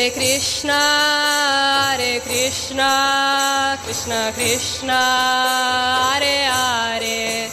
[0.00, 0.80] Hare Krishna,
[1.92, 4.98] Hare Krishna, Krishna Krishna,
[6.08, 7.50] Hare Hare,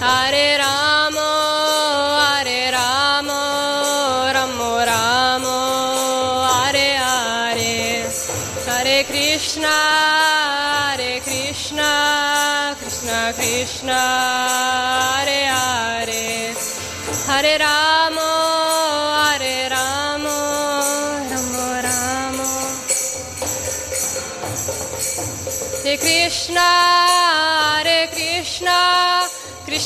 [0.00, 1.28] Hare Ramo,
[2.16, 5.58] Hare Ramo, Ramo Ramo,
[6.48, 8.08] Hare Hare,
[8.64, 9.68] Hare Krishna,
[10.96, 14.00] Hare Krishna, Krishna Krishna,
[15.18, 16.54] Hare Hare,
[17.26, 17.79] Hare Ramo,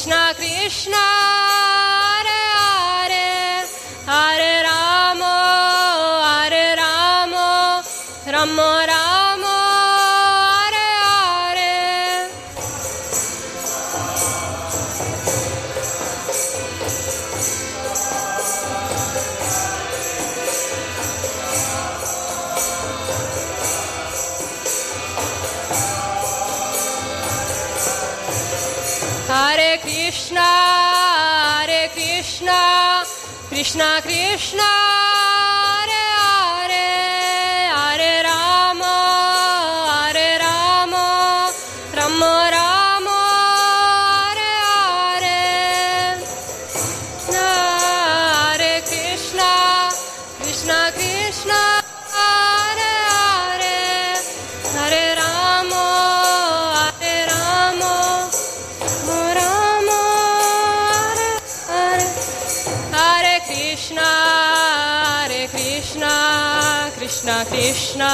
[0.04, 1.73] Krishna Krishna,
[33.54, 35.13] Krishna, Krishna
[67.24, 68.13] Krishna Krishna,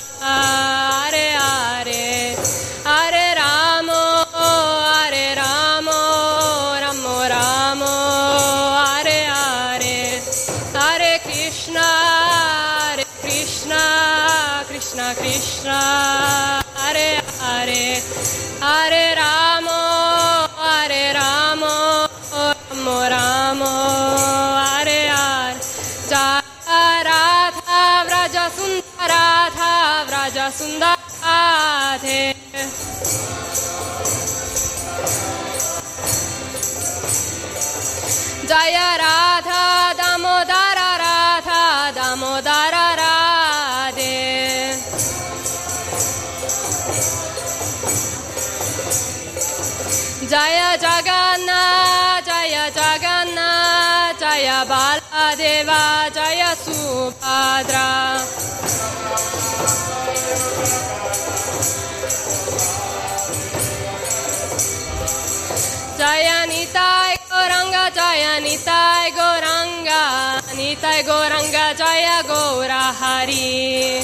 [30.50, 32.34] sundate
[38.50, 44.16] Jaya Radha Damodara Radha Damodara Radhe
[50.30, 51.60] Jaya Jaganna
[52.26, 53.50] Jaya Jaganna
[54.18, 56.50] Jaya Baladeva Jaya
[67.49, 69.87] Nitai गौरंग Jai निताय गौरंग
[70.57, 74.01] निताय गौरंग Jai गौरा हरि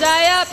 [0.00, 0.44] Jai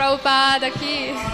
[0.00, 1.29] Prabhupada aqui.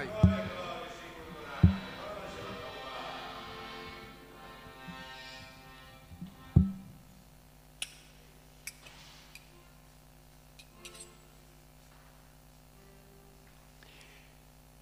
[0.00, 0.08] Dai.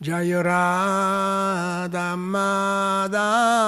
[0.00, 3.58] Jaya Radha Madhava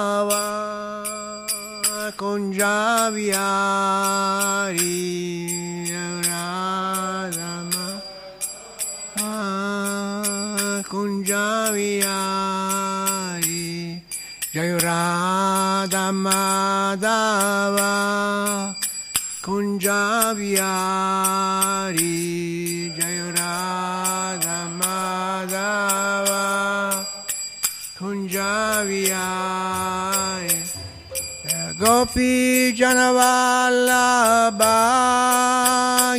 [32.91, 34.75] Janavallabha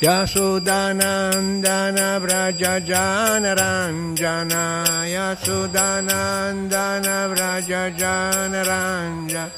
[0.00, 9.50] Yasudanandana Vraja Janaranjana Yasudanandana Vraja Janaranja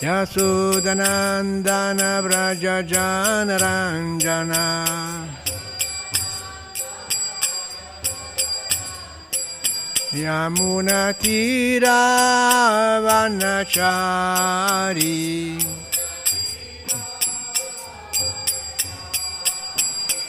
[0.00, 4.62] Yasudanandana Vraja Janaranjana
[10.12, 11.14] Yamuna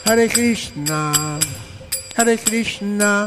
[0.04, 1.38] Hare Krishna
[2.16, 3.26] Hare Krishna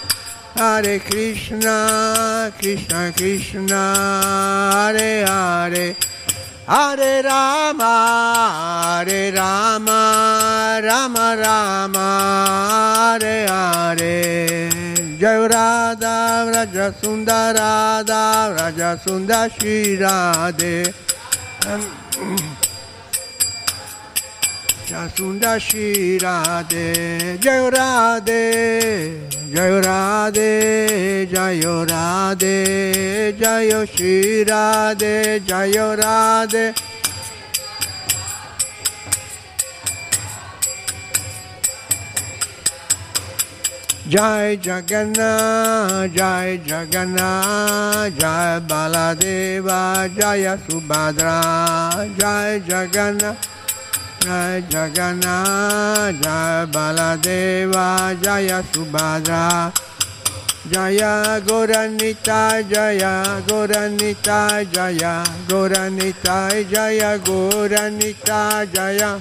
[0.55, 3.93] Hare Krishna Krishna Krishna
[4.73, 5.95] Hare Hare.
[6.67, 12.07] Hare Rama Hare Rama Rama Rama
[13.19, 14.69] Hare Hare.
[15.17, 20.93] Jai Radha Raja Sundar Radha Raja Sundar Shri Radhe.
[27.39, 36.73] Jai Radhe Jai Radhe Jai Radhe Jai Shri Radhe Jai Radhe
[44.11, 53.37] Jai Jagannath, Jai Jagannath, Jai Baladeva, Jaya Subhadra, Jai Jagannath,
[54.21, 59.73] Jai Jagannath, Jai Baladeva, Jaya Subhadra,
[60.69, 69.19] Jaya Goranita, Jaya Goranita, Jaya Goranita, Jaya Goranita, Jaya.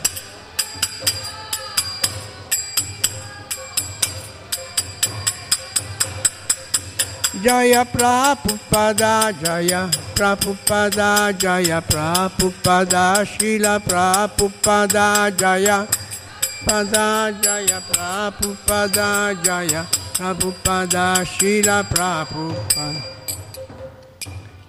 [7.43, 15.89] Jaya Prabhupada Jaya Prabhupada Jaya Prabhupada Shila Prabhupada Jaya
[16.69, 23.01] Pada Jaya Prabhupada Jaya Prabhupada Shila Prabhupada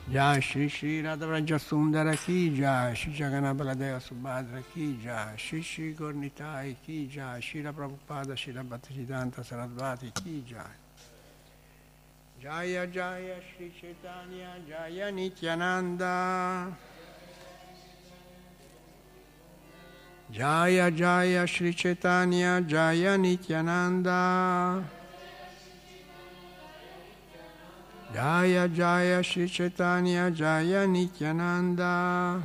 [0.10, 5.94] Jai Shri Shri Radharaja Sundara Ki Jai Shri Jagannath Baladeva Subhadra Ki Jai Shri Shri
[5.94, 10.81] Gornitai Ki Jai Shila Prabhupada Shila Bhaktisiddhanta Sarasvati Ki Jai
[12.42, 16.76] Jaya Jaya Shri Chaitanya Jaya Nityananda.
[20.32, 24.84] Jaya Jaya Shri Chaitanya Jaya Nityananda.
[28.12, 32.42] Jaya Jaya Shri Chaitanya Jaya Nityananda.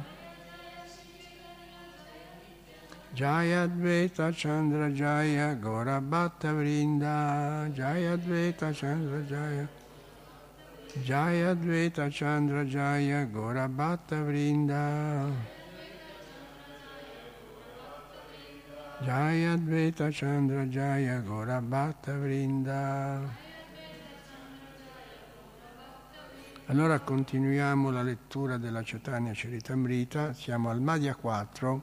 [3.15, 7.75] Jaya Advaita Chandra Jaya Gora Bhatta Vrinda.
[7.75, 9.67] Jaya Advaita Chandra Jaya
[11.03, 15.31] Jaya Advaita Chandra Jaya Gora Bhatta Vrinda
[19.03, 23.45] Jaya Advaita Chandra Jaya Gora Bhatta Vrinda
[26.69, 31.83] Allora continuiamo la lettura della Chaitanya Charitamrita, siamo al Madhya 4,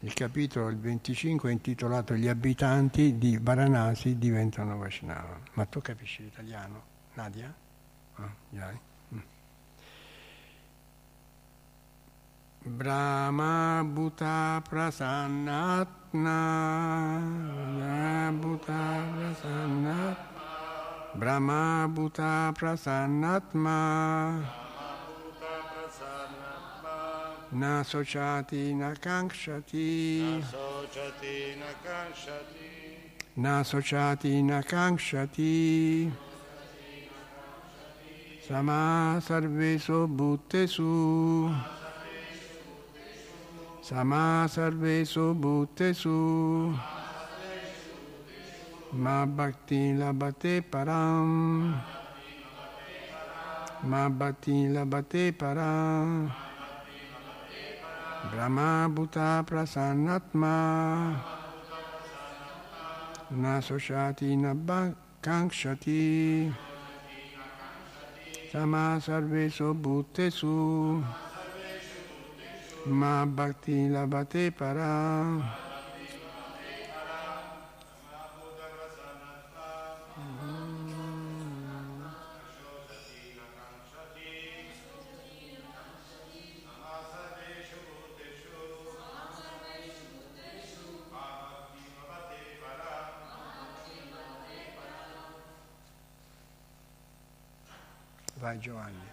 [0.00, 5.40] il capitolo il 25 è intitolato Gli abitanti di Varanasi diventano Vaishnava.
[5.54, 6.82] Ma tu capisci l'italiano,
[7.14, 7.66] Nadia?
[8.20, 8.74] Ah, dai.
[9.14, 9.22] Mm.
[12.76, 16.38] Brahma Bhuta Prasannatma
[18.40, 20.16] Bhuta Prasannatma
[21.14, 23.78] Brahma Bhuta Prasannatma
[27.50, 30.42] Na Sochati Na Kankshati.
[30.44, 32.70] Sociati na kanshati
[33.36, 36.12] Na Sochati Na Kankshati
[38.48, 41.52] Sama Sarvesu Bhuttesu
[43.84, 46.72] Sama Sarvesu Bhuttesu
[48.92, 51.76] Ma Bhakti Labate Param.
[53.84, 56.32] Ma Bhakti Labate Param.
[58.32, 61.20] Brahma Bhuta Prasannatma.
[63.30, 64.54] Na Soshati Na
[65.20, 66.67] Kankshati
[68.48, 71.04] Sama Sarvesu Bhuttesu.
[72.88, 75.67] Ma Bhakti Labate Param
[98.48, 99.10] Vai Giovanni.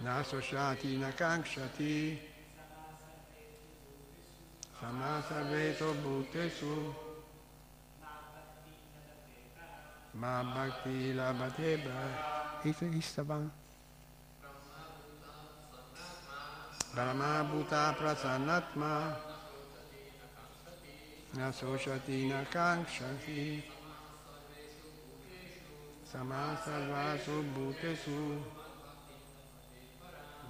[0.00, 2.18] Na Soshati Na Kankshati
[4.78, 6.94] Samasa Veto Bhutesu
[10.12, 11.80] Ma Bhakti Labate
[12.92, 13.50] Istavan
[16.92, 19.29] Brahma Bhuta Prasannatma
[21.36, 23.62] Na Soshati Na Kankshati
[26.12, 28.38] Samasa Vasu Bhutesu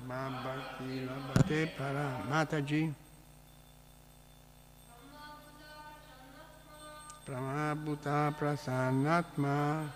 [0.08, 2.92] Ma Bhakti Labate Para Mataji
[7.26, 9.86] Pramabhuta Prasannatma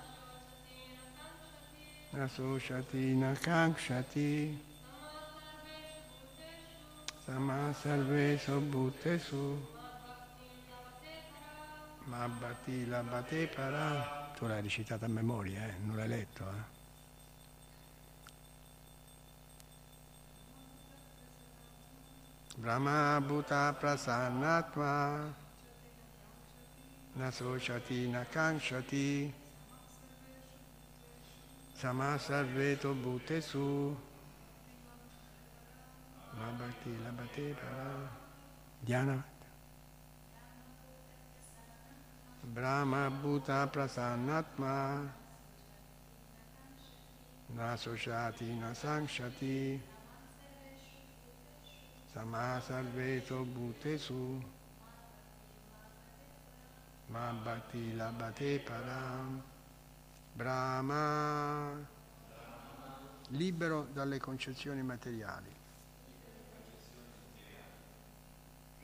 [2.14, 4.54] Nasoshati Nakankshati
[7.24, 9.56] Sama Sarvesu Bhutesu
[12.06, 14.32] Ma Bhakti Labate Para.
[14.36, 15.74] Tu l'hai recitata a memoria, eh?
[15.84, 16.72] non l'hai letto, eh?
[22.56, 25.34] Brahma Bhuta Prasannatma
[27.14, 29.32] Nasochati Nakankshati
[31.72, 33.96] Samasarveto Bhutesu.
[36.36, 38.22] Mabhakti Labate Para.
[38.80, 39.33] Dhyana
[42.52, 45.11] Brahma Bhuta Prasannatma
[47.57, 49.80] Nasochati Nasankshati.
[52.12, 54.42] Samasarveto Bhutesu.
[57.09, 59.42] Ma Bhakti Labate Param
[60.33, 61.92] Brahma.
[63.28, 65.62] Libero dalle concezioni materiali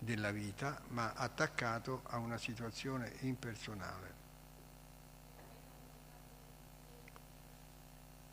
[0.00, 4.18] della vita, ma attaccato a una situazione impersonale.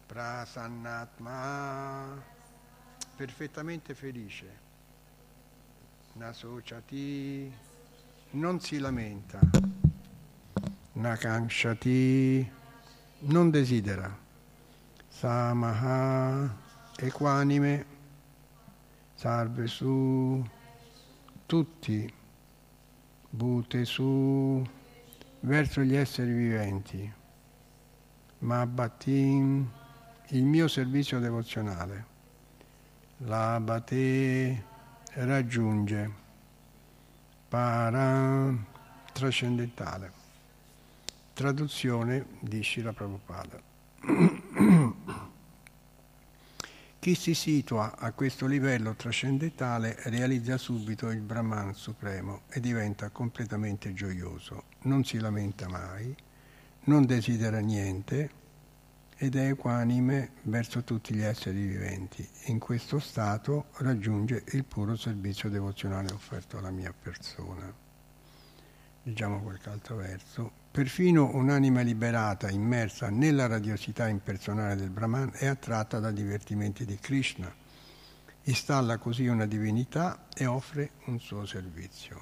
[0.08, 1.25] Prasannatma
[3.15, 4.65] perfettamente felice.
[6.13, 7.53] Nasociati
[8.32, 9.39] non si lamenta.
[10.93, 12.51] Nakanshati
[13.19, 14.17] non desidera.
[15.08, 16.56] Samaha
[16.97, 17.95] equanime.
[19.13, 20.43] Salve su
[21.48, 22.14] tutti.
[23.30, 24.64] Bute su
[25.40, 27.12] verso gli esseri viventi.
[28.40, 29.68] Mabbatin
[30.28, 32.06] il mio servizio devozionale.
[33.20, 34.64] Labate
[35.14, 36.26] raggiunge.
[37.48, 38.54] Para
[39.14, 40.12] trascendentale.
[41.34, 43.60] Traduzione di Shila Prabhupada.
[47.08, 53.93] Chi si situa a questo livello trascendentale realizza subito il Brahman supremo e diventa completamente
[53.93, 56.13] gioioso, non si lamenta mai,
[56.82, 58.30] non desidera niente
[59.15, 62.28] ed è equanime verso tutti gli esseri viventi.
[62.48, 67.74] In questo stato raggiunge il puro servizio devozionale offerto alla mia persona.
[69.04, 70.52] Leggiamo qualche altro verso.
[70.78, 77.52] Perfino un'anima liberata, immersa nella radiosità impersonale del Brahman, è attratta dai divertimenti di Krishna.
[78.44, 82.22] Installa così una divinità e offre un suo servizio.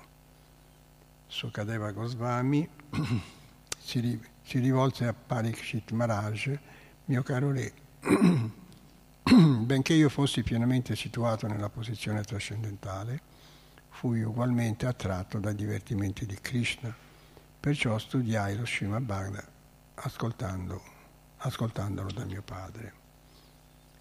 [1.27, 2.65] Sukadeva Goswami
[3.77, 4.19] si
[4.53, 6.57] rivolse a Parikshit Maharaj,
[7.07, 7.73] mio caro re,
[9.65, 13.19] benché io fossi pienamente situato nella posizione trascendentale,
[13.89, 17.03] fui ugualmente attratto dai divertimenti di Krishna,
[17.65, 19.53] perciò studiai lo Srimad Bhagavatam
[19.95, 20.83] ascoltando,
[21.37, 22.93] ascoltandolo da mio padre.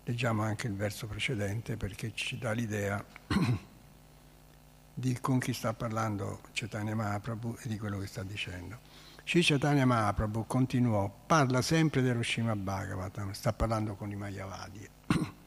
[0.05, 3.03] Leggiamo anche il verso precedente perché ci dà l'idea
[4.93, 8.81] di con chi sta parlando Chaitanya Mahaprabhu e di quello che sta dicendo.
[9.25, 14.87] Sri Chaitanya Mahaprabhu continuò, parla sempre dello Srimad Bhagavatam, sta parlando con i Mayavadi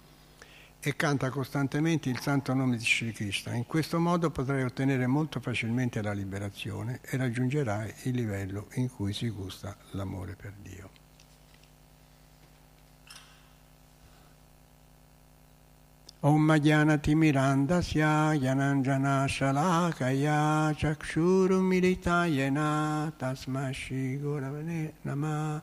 [0.88, 3.54] e canta costantemente il santo nome di Sri Krishna.
[3.54, 9.12] In questo modo potrai ottenere molto facilmente la liberazione e raggiungerai il livello in cui
[9.12, 10.90] si gusta l'amore per Dio.
[16.22, 25.62] Om Jnanatimirandasya Jananjana Shalakaya Chakshurumilitayena Tasma Shri Guravane Nama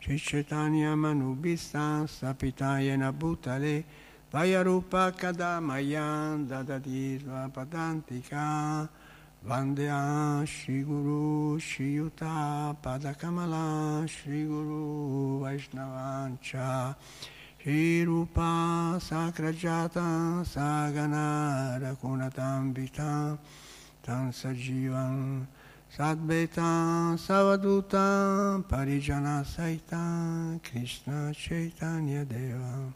[0.00, 4.02] Shri Chaitanya Manubhista Sapitayena Bhutale
[4.34, 8.88] Vayarupa Kadamayan Dadadirva Padantika
[9.46, 16.96] Vandya Shri Guru Shri Yuta Padakamala Shri Guru Vaishnavancha
[17.62, 22.74] Shri Rupa Sakrajata Sagana Rakunatam
[24.02, 25.46] Tan Sajivan
[25.96, 32.92] Sadbeta Savaduta Parijana Saita Krishna Chaitanya Deva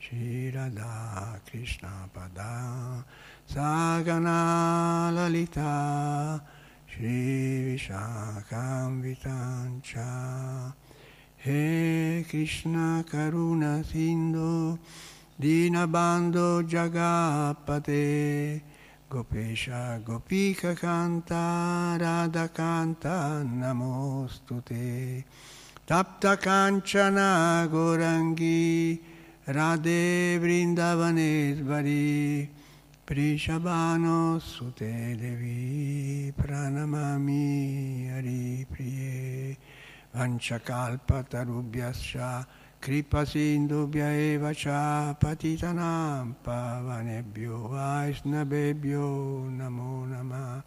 [0.00, 3.04] Shri Radha Krishna Pada
[3.46, 6.40] Sagana Lalita
[6.86, 10.72] Shri Vishakam Vitancha.
[11.36, 14.78] He Krishna Karuna Sindhu
[15.38, 18.62] Dinabando Jagapate
[19.10, 25.24] Gopesha Gopika Kanta Radha Kanta Namostute
[25.86, 28.98] Tapta Kanchana Gorangi
[29.48, 32.46] Radhe Vrindavaneshvari
[33.06, 39.56] Prishabhano Sute Devi Pranamami Hari Priye
[40.14, 42.44] Vanchakalpatarubhyascha
[42.80, 50.62] Kripa Sindhubhya eva cha patitanam pavanebhyo vaisnavebhyo namo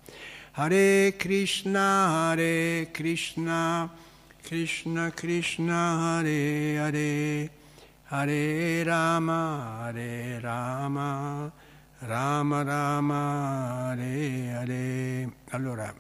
[0.54, 3.88] Hare Krishna Hare Krishna
[4.44, 7.50] Krishna Krishna Hare Hare
[8.16, 11.52] Hare Rama Hare Rama
[11.98, 15.92] Rama Rama Hare Hare Allora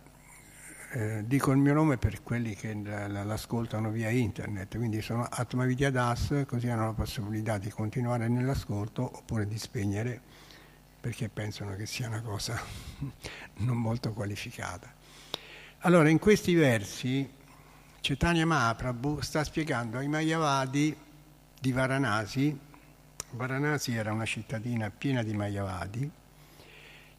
[0.91, 6.43] eh, dico il mio nome per quelli che l'ascoltano via internet, quindi sono Atmavidya Das,
[6.45, 10.21] così hanno la possibilità di continuare nell'ascolto oppure di spegnere
[11.01, 12.61] perché pensano che sia una cosa
[13.57, 14.93] non molto qualificata.
[15.79, 17.27] Allora, in questi versi
[18.01, 21.02] Chaitanya Mahaprabhu sta spiegando ai Mayavadi
[21.63, 22.59] di Varanasi,
[23.29, 26.11] Varanasi era una cittadina piena di Mayavadi,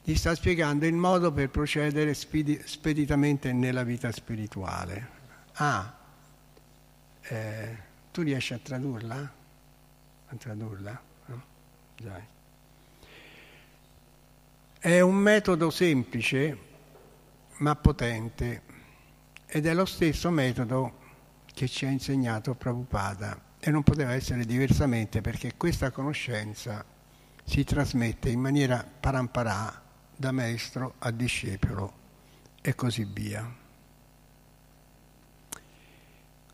[0.02, 5.08] gli sta spiegando il modo per procedere speditamente nella vita spirituale.
[5.54, 5.96] Ah,
[7.22, 7.78] eh,
[8.12, 9.32] tu riesci a tradurla?
[10.26, 11.02] A tradurla?
[11.24, 11.42] No?
[14.78, 16.58] È un metodo semplice
[17.60, 18.60] ma potente
[19.46, 20.98] ed è lo stesso metodo
[21.46, 26.84] che ci ha insegnato Prabhupada e non poteva essere diversamente perché questa conoscenza
[27.44, 29.80] si trasmette in maniera paramparà
[30.14, 31.92] da maestro a discepolo
[32.60, 33.50] e così via.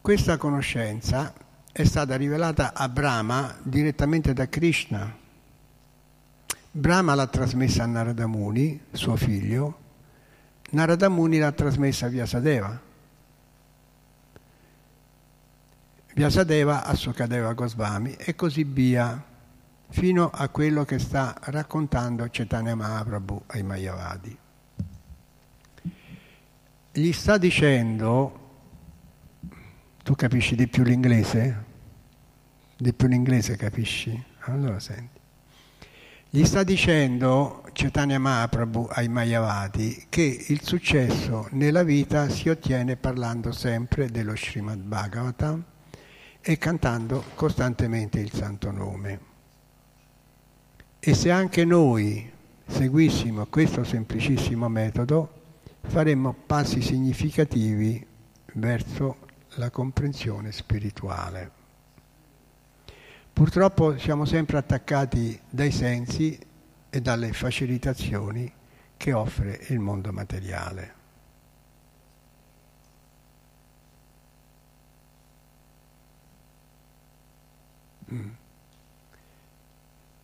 [0.00, 1.34] Questa conoscenza
[1.72, 5.12] è stata rivelata a Brahma direttamente da Krishna.
[6.70, 9.78] Brahma l'ha trasmessa a Narada Muni, suo figlio,
[10.70, 12.89] Narada Muni l'ha trasmessa a Vyasadeva.
[16.14, 19.24] Vyasadeva a Sukadeva Gosvami e così via
[19.90, 24.38] fino a quello che sta raccontando Chaitanya Mahaprabhu ai Mayavadi.
[26.92, 28.38] Gli sta dicendo,
[30.02, 31.64] tu capisci di più l'inglese?
[32.76, 34.24] Di più l'inglese capisci?
[34.40, 35.18] Allora senti.
[36.28, 43.52] Gli sta dicendo Chaitanya Mahaprabhu ai Mayavadi che il successo nella vita si ottiene parlando
[43.52, 45.64] sempre dello Srimad Bhagavatam
[46.42, 49.20] e cantando costantemente il santo nome.
[50.98, 52.30] E se anche noi
[52.66, 55.38] seguissimo questo semplicissimo metodo,
[55.82, 58.06] faremmo passi significativi
[58.54, 61.50] verso la comprensione spirituale.
[63.32, 66.38] Purtroppo siamo sempre attaccati dai sensi
[66.90, 68.52] e dalle facilitazioni
[68.96, 70.99] che offre il mondo materiale.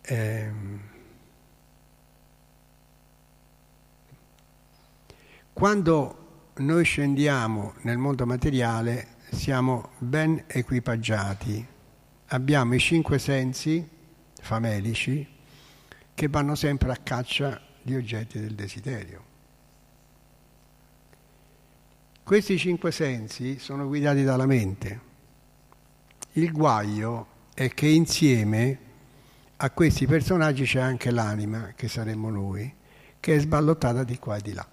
[0.02, 0.80] Ehm.
[5.52, 11.66] Quando noi scendiamo nel mondo materiale siamo ben equipaggiati,
[12.26, 13.88] abbiamo i cinque sensi
[14.40, 15.26] famelici
[16.14, 19.24] che vanno sempre a caccia di oggetti del desiderio.
[22.22, 25.00] Questi cinque sensi sono guidati dalla mente.
[26.32, 28.78] Il guaio è che insieme
[29.56, 32.70] a questi personaggi c'è anche l'anima, che saremmo noi,
[33.18, 34.68] che è sballottata di qua e di là.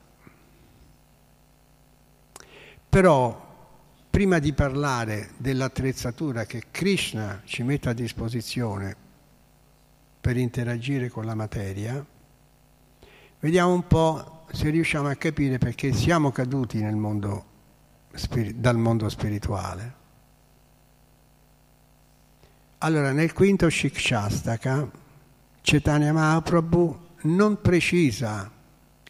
[2.90, 3.72] Però
[4.10, 8.94] prima di parlare dell'attrezzatura che Krishna ci mette a disposizione
[10.20, 12.06] per interagire con la materia,
[13.40, 17.46] vediamo un po' se riusciamo a capire perché siamo caduti mondo,
[18.56, 20.02] dal mondo spirituale.
[22.86, 24.92] Allora, nel quinto Shikshastaka,
[25.62, 28.52] Chaitanya Mahaprabhu non precisa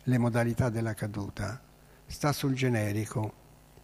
[0.04, 1.60] le modalità della caduta,
[2.06, 3.34] sta sul generico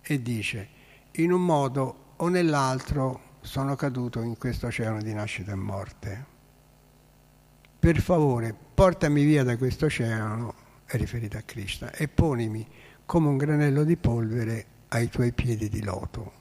[0.03, 0.69] e dice
[1.13, 6.25] in un modo o nell'altro sono caduto in questo oceano di nascita e morte
[7.79, 10.53] per favore portami via da questo oceano,
[10.85, 12.63] è riferito a Krishna, e ponimi
[13.07, 16.38] come un granello di polvere ai tuoi piedi di loto.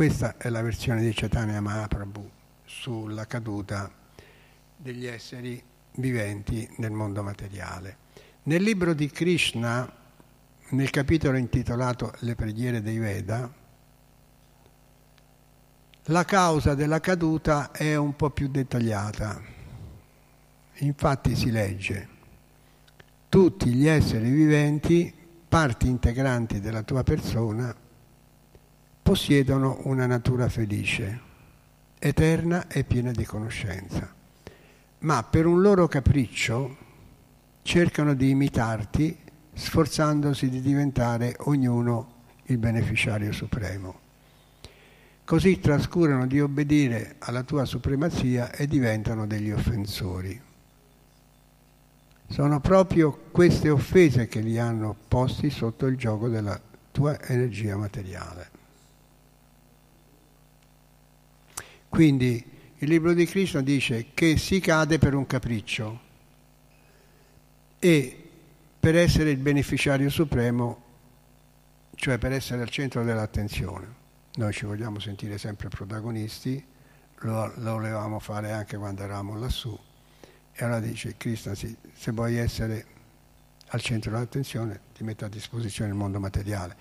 [0.00, 2.26] Questa è la versione di Chaitanya Mahaprabhu
[2.64, 3.92] sulla caduta
[4.74, 5.62] degli esseri
[5.96, 7.98] viventi nel mondo materiale.
[8.44, 9.86] Nel libro di Krishna,
[10.70, 13.52] nel capitolo intitolato Le preghiere dei Veda,
[16.04, 19.38] la causa della caduta è un po' più dettagliata.
[20.76, 22.08] Infatti si legge,
[23.28, 25.14] tutti gli esseri viventi,
[25.46, 27.79] parti integranti della tua persona,
[29.10, 31.20] possiedono una natura felice,
[31.98, 34.08] eterna e piena di conoscenza,
[35.00, 36.76] ma per un loro capriccio
[37.62, 39.18] cercano di imitarti
[39.52, 42.12] sforzandosi di diventare ognuno
[42.44, 43.98] il beneficiario supremo
[45.24, 50.40] così trascurano di obbedire alla tua supremazia e diventano degli offensori.
[52.28, 56.60] Sono proprio queste offese che li hanno posti sotto il gioco della
[56.92, 58.59] tua energia materiale.
[61.90, 62.42] Quindi
[62.78, 66.00] il libro di Krishna dice che si cade per un capriccio
[67.78, 68.30] e
[68.78, 70.82] per essere il beneficiario supremo,
[71.96, 73.98] cioè per essere al centro dell'attenzione.
[74.36, 76.64] Noi ci vogliamo sentire sempre protagonisti,
[77.16, 79.78] lo, lo volevamo fare anche quando eravamo lassù.
[80.52, 82.86] E allora dice Cristo, sì, se vuoi essere
[83.66, 86.76] al centro dell'attenzione ti metto a disposizione il mondo materiale.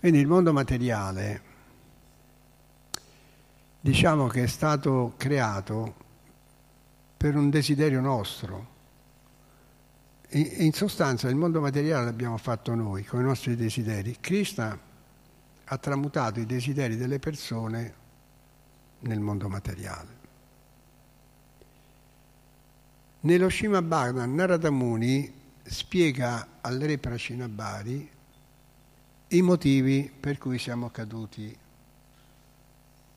[0.00, 1.45] Quindi il mondo materiale
[3.86, 5.94] diciamo che è stato creato
[7.16, 8.74] per un desiderio nostro.
[10.30, 14.16] In, sostanza il mondo materiale l'abbiamo fatto noi con i nostri desideri.
[14.18, 14.76] Krishna
[15.66, 17.94] ha tramutato i desideri delle persone
[19.00, 20.14] nel mondo materiale.
[23.20, 28.10] Nello Shima Bhagavatam Narada Muni spiega al re Prashinabhari
[29.28, 31.56] i motivi per cui siamo caduti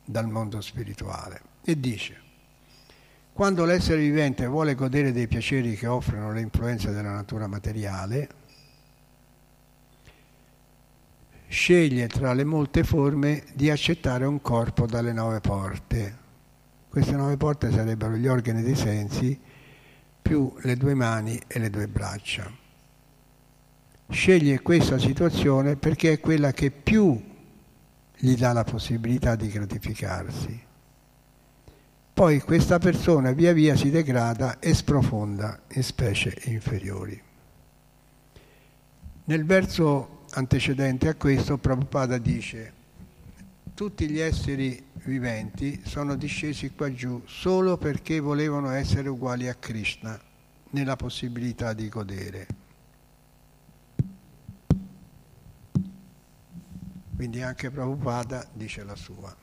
[0.09, 2.27] dal mondo spirituale e dice
[3.39, 8.29] quando l'essere vivente vuole godere dei piaceri che offrono le influenze della natura materiale,
[11.47, 16.17] sceglie tra le molte forme di accettare un corpo dalle nove porte.
[16.89, 19.39] Queste nove porte sarebbero gli organi dei sensi
[20.21, 22.51] più le due mani e le due braccia.
[24.09, 27.28] Sceglie questa situazione perché è quella che più
[28.21, 30.67] gli dà la possibilità di gratificarsi.
[32.13, 37.21] Poi questa persona via via si degrada e sprofonda in specie inferiori.
[39.23, 42.73] Nel verso antecedente a questo Prabhupada dice
[43.73, 50.19] tutti gli esseri viventi sono discesi qua giù solo perché volevano essere uguali a Krishna
[50.71, 52.47] nella possibilità di godere.
[57.19, 59.35] Quindi anche Prabhupada dice la sua.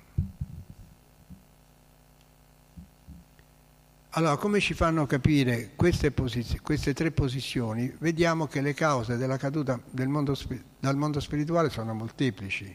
[4.09, 7.95] Allora, come ci fanno capire queste, posiz- queste, tre posizioni?
[7.99, 10.35] Vediamo che le cause della caduta del mondo,
[10.81, 12.75] dal mondo spirituale sono molteplici,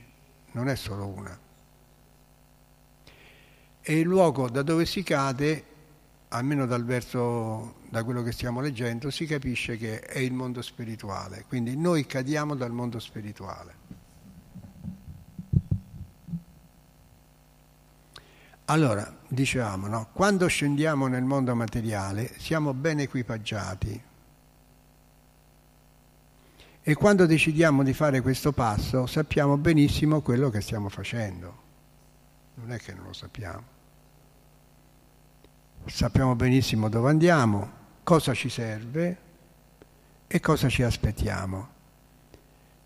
[0.52, 1.36] non è solo una.
[3.82, 5.66] E il luogo da dove si cade,
[6.28, 11.46] almeno dal verso, da quello che stiamo leggendo, si capisce che è il mondo spirituale.
[11.48, 14.01] Quindi noi cadiamo dal mondo spirituale.
[18.72, 20.08] Allora, dicevamo, no?
[20.14, 24.02] quando scendiamo nel mondo materiale siamo ben equipaggiati
[26.82, 31.60] e quando decidiamo di fare questo passo sappiamo benissimo quello che stiamo facendo.
[32.56, 33.64] Non è che non lo sappiamo.
[35.88, 37.72] Sappiamo benissimo dove andiamo,
[38.04, 39.18] cosa ci serve
[40.28, 41.68] e cosa ci aspettiamo.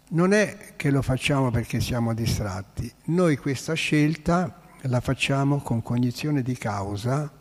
[0.10, 6.42] Non è che lo facciamo perché siamo distratti, noi questa scelta la facciamo con cognizione
[6.42, 7.32] di causa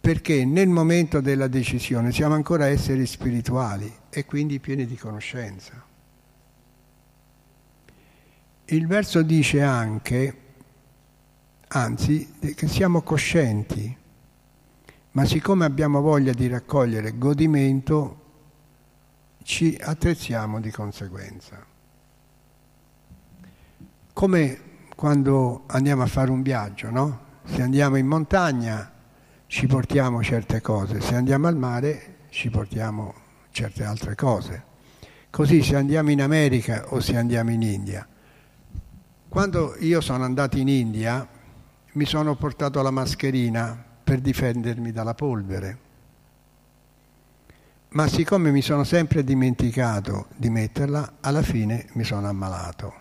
[0.00, 5.84] perché nel momento della decisione siamo ancora esseri spirituali e quindi pieni di conoscenza.
[8.66, 10.36] Il verso dice anche,
[11.68, 13.94] anzi, che siamo coscienti,
[15.12, 18.16] ma siccome abbiamo voglia di raccogliere godimento,
[19.42, 21.66] ci attrezziamo di conseguenza.
[24.12, 24.69] Come
[25.00, 27.20] quando andiamo a fare un viaggio, no?
[27.44, 28.92] Se andiamo in montagna
[29.46, 33.14] ci portiamo certe cose, se andiamo al mare ci portiamo
[33.50, 34.62] certe altre cose.
[35.30, 38.06] Così se andiamo in America o se andiamo in India.
[39.26, 41.26] Quando io sono andato in India
[41.92, 45.78] mi sono portato la mascherina per difendermi dalla polvere.
[47.92, 52.99] Ma siccome mi sono sempre dimenticato di metterla, alla fine mi sono ammalato.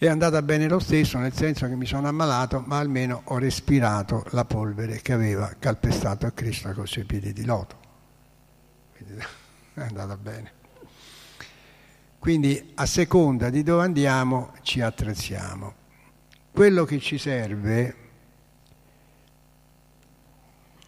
[0.00, 4.24] È andata bene lo stesso, nel senso che mi sono ammalato, ma almeno ho respirato
[4.30, 7.76] la polvere che aveva calpestato a Cristo con i suoi piedi di loto.
[8.94, 9.16] Quindi
[9.74, 10.52] è andata bene.
[12.20, 15.74] Quindi a seconda di dove andiamo ci attrezziamo.
[16.52, 17.96] Quello che ci serve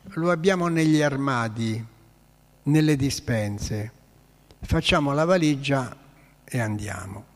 [0.05, 1.85] lo abbiamo negli armadi,
[2.63, 3.93] nelle dispense.
[4.61, 5.97] Facciamo la valigia
[6.45, 7.30] e andiamo.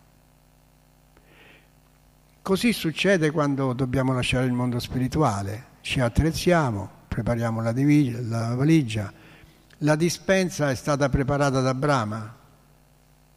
[2.44, 5.68] Così succede quando dobbiamo lasciare il mondo spirituale.
[5.80, 9.10] Ci attrezziamo, prepariamo la, divig- la valigia.
[9.78, 12.36] La dispensa è stata preparata da Brahma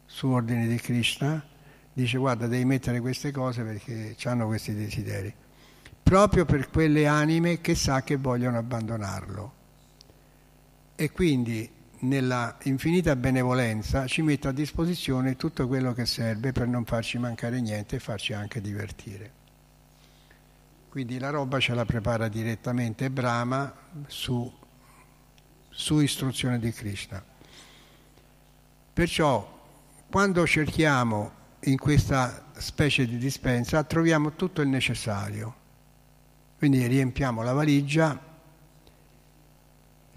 [0.04, 1.42] su ordine di Krishna.
[1.90, 5.34] Dice guarda devi mettere queste cose perché hanno questi desideri.
[6.02, 9.52] Proprio per quelle anime che sa che vogliono abbandonarlo.
[10.96, 16.84] E quindi nella infinita benevolenza ci mette a disposizione tutto quello che serve per non
[16.84, 19.32] farci mancare niente e farci anche divertire.
[20.88, 23.72] Quindi la roba ce la prepara direttamente Brahma
[24.06, 24.52] su,
[25.68, 27.22] su istruzione di Krishna.
[28.92, 29.56] Perciò
[30.10, 35.54] quando cerchiamo in questa specie di dispensa troviamo tutto il necessario.
[36.56, 38.27] Quindi riempiamo la valigia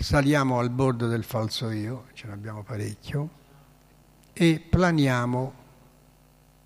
[0.02, 3.30] saliamo al bordo del falso io, ce n'abbiamo parecchio,
[4.34, 5.54] e planiamo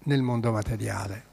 [0.04, 1.24] nel mondo materiale.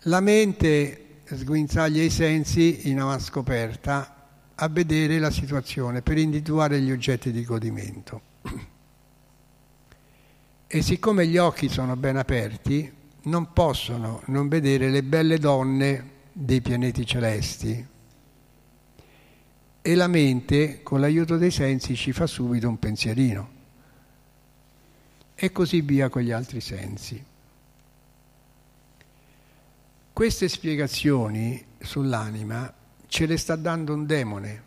[0.00, 7.32] La mente sguinzaglia i sensi in avanscoperta a vedere la situazione per individuare gli oggetti
[7.32, 8.20] di godimento.
[10.68, 16.60] E siccome gli occhi sono ben aperti, non possono non vedere le belle donne dei
[16.60, 17.94] pianeti celesti,
[19.86, 23.50] e la mente con l'aiuto dei sensi ci fa subito un pensierino
[25.36, 27.24] e così via con gli altri sensi.
[30.12, 32.74] Queste spiegazioni sull'anima
[33.06, 34.62] ce le sta dando un demone,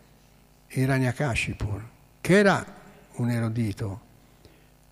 [0.68, 1.88] Hiranyakashipur,
[2.22, 2.64] che era
[3.16, 4.00] un erudito,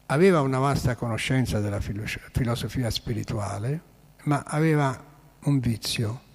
[0.04, 3.80] aveva una vasta conoscenza della filosofia spirituale,
[4.24, 5.06] ma aveva
[5.44, 6.26] un vizio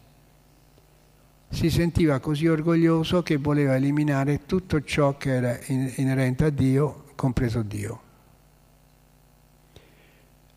[1.53, 7.61] si sentiva così orgoglioso che voleva eliminare tutto ciò che era inerente a Dio, compreso
[7.61, 8.01] Dio.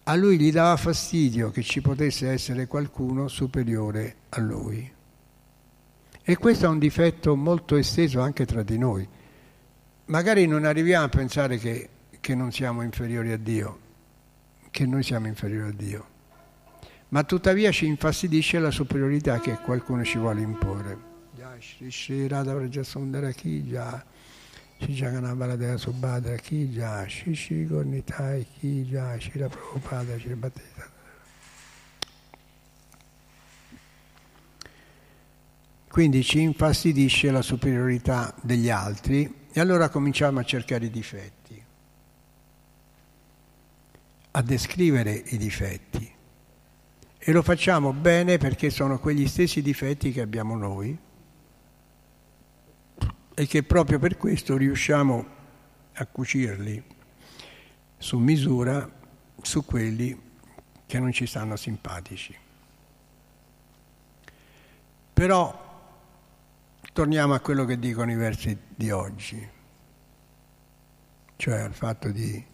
[0.04, 4.90] A lui gli dava fastidio che ci potesse essere qualcuno superiore a lui.
[6.22, 9.06] E questo è un difetto molto esteso anche tra di noi.
[10.06, 11.88] Magari non arriviamo a pensare che,
[12.20, 13.78] che non siamo inferiori a Dio,
[14.70, 16.14] che noi siamo inferiori a Dio
[17.16, 20.98] ma tuttavia ci infastidisce la superiorità che qualcuno ci vuole imporre.
[35.88, 41.64] Quindi ci infastidisce la superiorità degli altri e allora cominciamo a cercare i difetti,
[44.32, 46.15] a descrivere i difetti
[47.28, 50.96] e lo facciamo bene perché sono quegli stessi difetti che abbiamo noi
[53.34, 55.26] e che proprio per questo riusciamo
[55.94, 56.84] a cucirli
[57.98, 58.88] su misura
[59.42, 60.16] su quelli
[60.86, 62.32] che non ci stanno simpatici.
[65.12, 65.90] Però
[66.92, 69.48] torniamo a quello che dicono i versi di oggi,
[71.34, 72.44] cioè al fatto di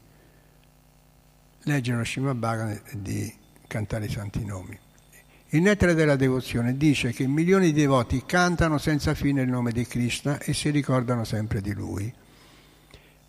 [1.65, 3.41] leggere lo Shimabhagan e di
[3.73, 4.79] cantare i santi nomi.
[5.55, 9.87] Il nettare della devozione dice che milioni di devoti cantano senza fine il nome di
[9.87, 12.13] Krishna e si ricordano sempre di lui,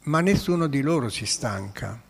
[0.03, 2.01] ma nessuno di loro si stanca.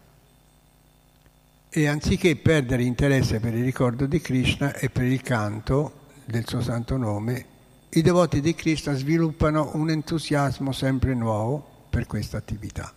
[1.69, 6.61] E anziché perdere interesse per il ricordo di Krishna e per il canto del suo
[6.61, 7.45] santo nome,
[7.89, 12.91] i devoti di Krishna sviluppano un entusiasmo sempre nuovo per questa attività.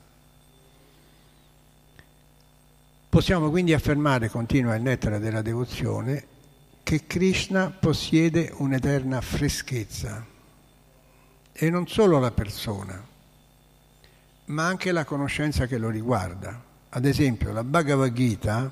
[3.17, 6.23] Possiamo quindi affermare, continua il nettare della devozione,
[6.83, 10.23] che Krishna possiede un'eterna freschezza
[11.51, 13.03] e non solo la persona,
[14.45, 16.63] ma anche la conoscenza che lo riguarda.
[16.91, 18.71] Ad esempio, la Bhagavad Gita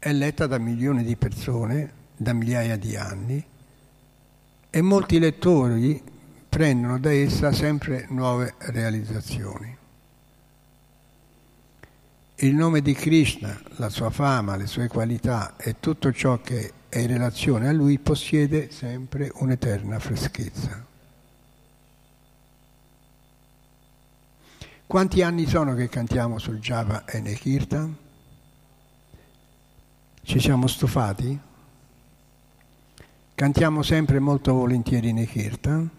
[0.00, 3.46] è letta da milioni di persone da migliaia di anni
[4.70, 6.02] e molti lettori
[6.48, 9.77] prendono da essa sempre nuove realizzazioni.
[12.40, 17.00] Il nome di Krishna, la sua fama, le sue qualità e tutto ciò che è
[17.00, 20.86] in relazione a lui possiede sempre un'eterna freschezza.
[24.86, 27.96] Quanti anni sono che cantiamo sul Java e nei Kirtan?
[30.22, 31.36] Ci siamo stufati?
[33.34, 35.90] Cantiamo sempre molto volentieri nei Kirtan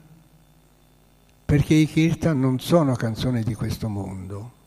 [1.44, 4.59] perché i Kirtan non sono canzoni di questo mondo.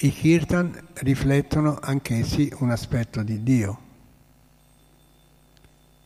[0.00, 3.80] I Kirtan riflettono anch'essi un aspetto di Dio.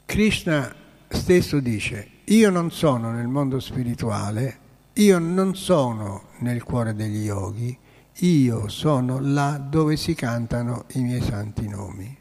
[0.07, 0.75] Krishna
[1.09, 4.59] stesso dice, io non sono nel mondo spirituale,
[4.95, 7.77] io non sono nel cuore degli yogi,
[8.17, 12.17] io sono là dove si cantano i miei santi nomi.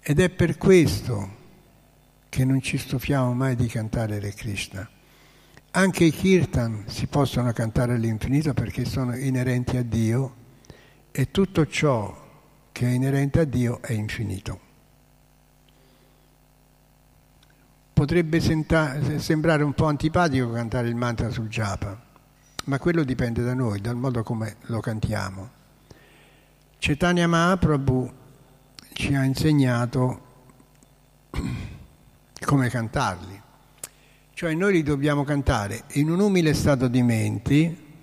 [0.00, 1.40] Ed è per questo
[2.28, 4.88] che non ci stufiamo mai di cantare Re Krishna.
[5.74, 10.34] Anche i kirtan si possono cantare all'infinito perché sono inerenti a Dio
[11.10, 12.14] e tutto ciò
[12.70, 14.60] che è inerente a Dio è infinito.
[17.94, 21.98] Potrebbe senta- sembrare un po' antipatico cantare il mantra sul japa,
[22.64, 25.50] ma quello dipende da noi, dal modo come lo cantiamo.
[26.78, 28.12] Chaitanya Mahaprabhu
[28.92, 30.20] ci ha insegnato
[32.44, 33.41] come cantarli.
[34.42, 37.94] Cioè noi li dobbiamo cantare in un umile stato di menti,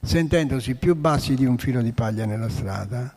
[0.00, 3.14] sentendosi più bassi di un filo di paglia nella strada,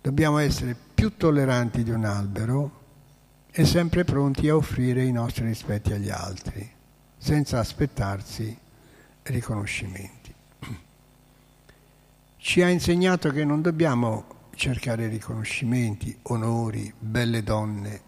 [0.00, 2.80] dobbiamo essere più tolleranti di un albero
[3.52, 6.68] e sempre pronti a offrire i nostri rispetti agli altri,
[7.16, 8.58] senza aspettarsi
[9.22, 10.34] riconoscimenti.
[12.38, 18.00] Ci ha insegnato che non dobbiamo cercare riconoscimenti, onori, belle donne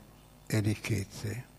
[0.44, 1.52] e ricchezze.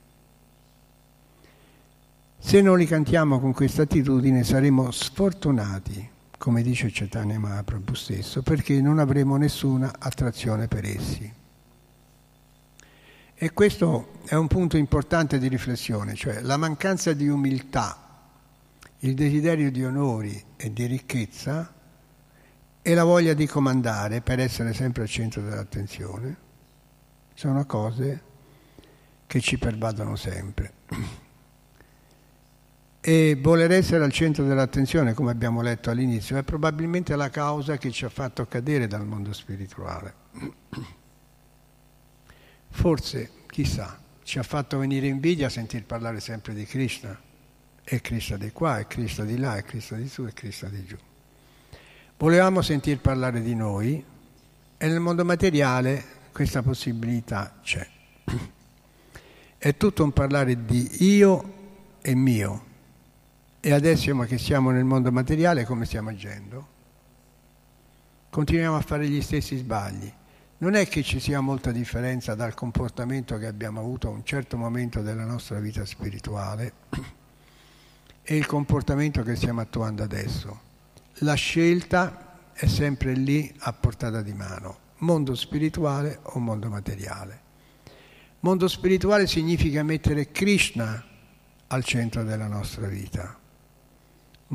[2.45, 8.79] Se non li cantiamo con questa attitudine saremo sfortunati, come dice Chaitanya Mahaprabhu stesso, perché
[8.81, 11.33] non avremo nessuna attrazione per essi.
[13.33, 18.29] E questo è un punto importante di riflessione, cioè la mancanza di umiltà,
[18.99, 21.73] il desiderio di onori e di ricchezza
[22.79, 26.37] e la voglia di comandare per essere sempre al centro dell'attenzione
[27.33, 28.21] sono cose
[29.25, 31.23] che ci pervadono sempre.
[33.07, 37.91] E voler essere al centro dell'attenzione, come abbiamo letto all'inizio, è probabilmente la causa che
[37.91, 40.13] ci ha fatto cadere dal mondo spirituale.
[42.69, 47.15] Forse, chissà, ci ha fatto venire invidia a sentir parlare sempre di Krishna.
[47.83, 50.83] E Krishna di qua, e Krishna di là, e Krishna di su, e Krishna di
[50.83, 50.97] giù.
[52.17, 54.03] Volevamo sentir parlare di noi
[54.77, 57.87] e nel mondo materiale questa possibilità c'è.
[59.59, 61.53] È tutto un parlare di io
[62.01, 62.73] e mio.
[63.65, 66.67] E adesso che siamo nel mondo materiale come stiamo agendo?
[68.29, 70.13] Continuiamo a fare gli stessi sbagli
[70.59, 74.55] non è che ci sia molta differenza dal comportamento che abbiamo avuto a un certo
[74.55, 76.73] momento della nostra vita spirituale
[78.21, 80.59] e il comportamento che stiamo attuando adesso.
[81.21, 87.41] La scelta è sempre lì a portata di mano, mondo spirituale o mondo materiale.
[88.41, 91.03] Mondo spirituale significa mettere Krishna
[91.65, 93.39] al centro della nostra vita.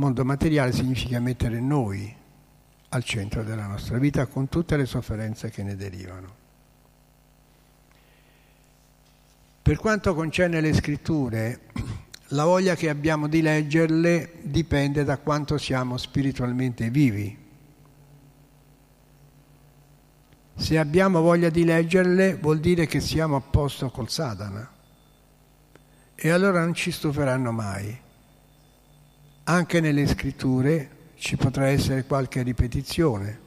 [0.00, 2.10] Mondo materiale significa mettere noi
[2.88, 6.34] al centro della nostra vita con tutte le sofferenze che ne derivano.
[9.60, 11.60] Per quanto concerne le scritture,
[12.28, 17.36] la voglia che abbiamo di leggerle dipende da quanto siamo spiritualmente vivi.
[20.54, 24.66] Se abbiamo voglia di leggerle vuol dire che siamo a posto col Satana.
[26.14, 28.08] E allora non ci stuferanno mai.
[29.50, 33.40] Anche nelle scritture ci potrà essere qualche ripetizione,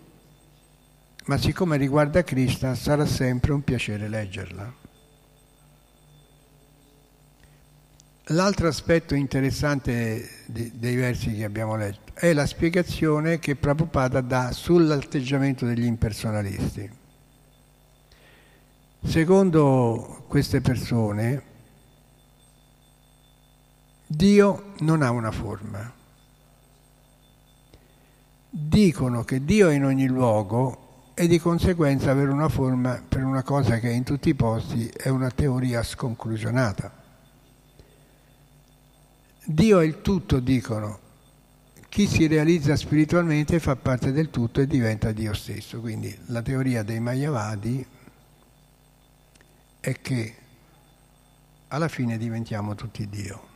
[1.28, 4.74] ma siccome riguarda Krishna sarà sempre un piacere leggerla.
[8.28, 15.66] L'altro aspetto interessante dei versi che abbiamo letto è la spiegazione che Prabhupada dà sull'atteggiamento
[15.66, 16.92] degli impersonalisti.
[19.06, 21.52] Secondo queste persone,
[24.16, 25.92] Dio non ha una forma.
[28.48, 33.42] Dicono che Dio è in ogni luogo e di conseguenza avere una forma per una
[33.42, 36.94] cosa che è in tutti i posti è una teoria sconclusionata.
[39.46, 41.00] Dio è il tutto, dicono.
[41.90, 45.80] Chi si realizza spiritualmente fa parte del tutto e diventa Dio stesso.
[45.80, 47.84] Quindi la teoria dei Mayavadi
[49.80, 50.36] è che
[51.70, 53.53] alla fine diventiamo tutti Dio.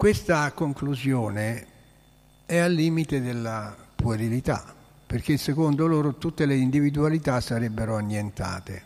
[0.00, 1.66] Questa conclusione
[2.46, 4.74] è al limite della puerilità,
[5.06, 8.82] perché secondo loro tutte le individualità sarebbero annientate,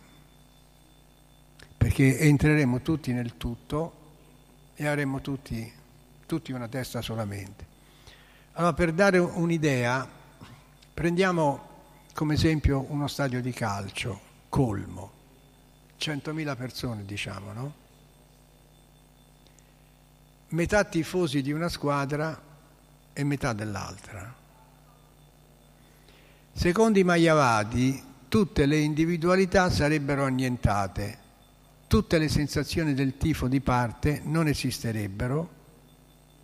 [1.78, 3.92] perché entreremo tutti nel tutto
[4.74, 5.72] e avremo tutti,
[6.26, 7.64] tutti una testa solamente.
[8.54, 10.10] Allora, per dare un'idea,
[10.92, 11.68] prendiamo
[12.12, 15.12] come esempio uno stadio di calcio, colmo,
[15.96, 17.83] 100.000 persone diciamo, no?
[20.54, 22.40] Metà tifosi di una squadra
[23.12, 24.32] e metà dell'altra.
[26.52, 31.18] Secondo i Mayavadi, tutte le individualità sarebbero annientate,
[31.88, 35.50] tutte le sensazioni del tifo di parte non esisterebbero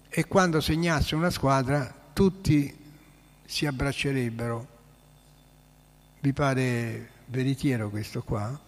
[0.08, 2.76] e quando segnasse una squadra tutti
[3.44, 4.66] si abbraccerebbero.
[6.18, 8.58] Vi pare veritiero questo qua?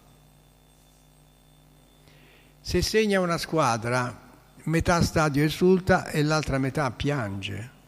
[2.61, 4.22] Se segna una squadra,
[4.65, 7.81] metà stadio esulta e l'altra metà piange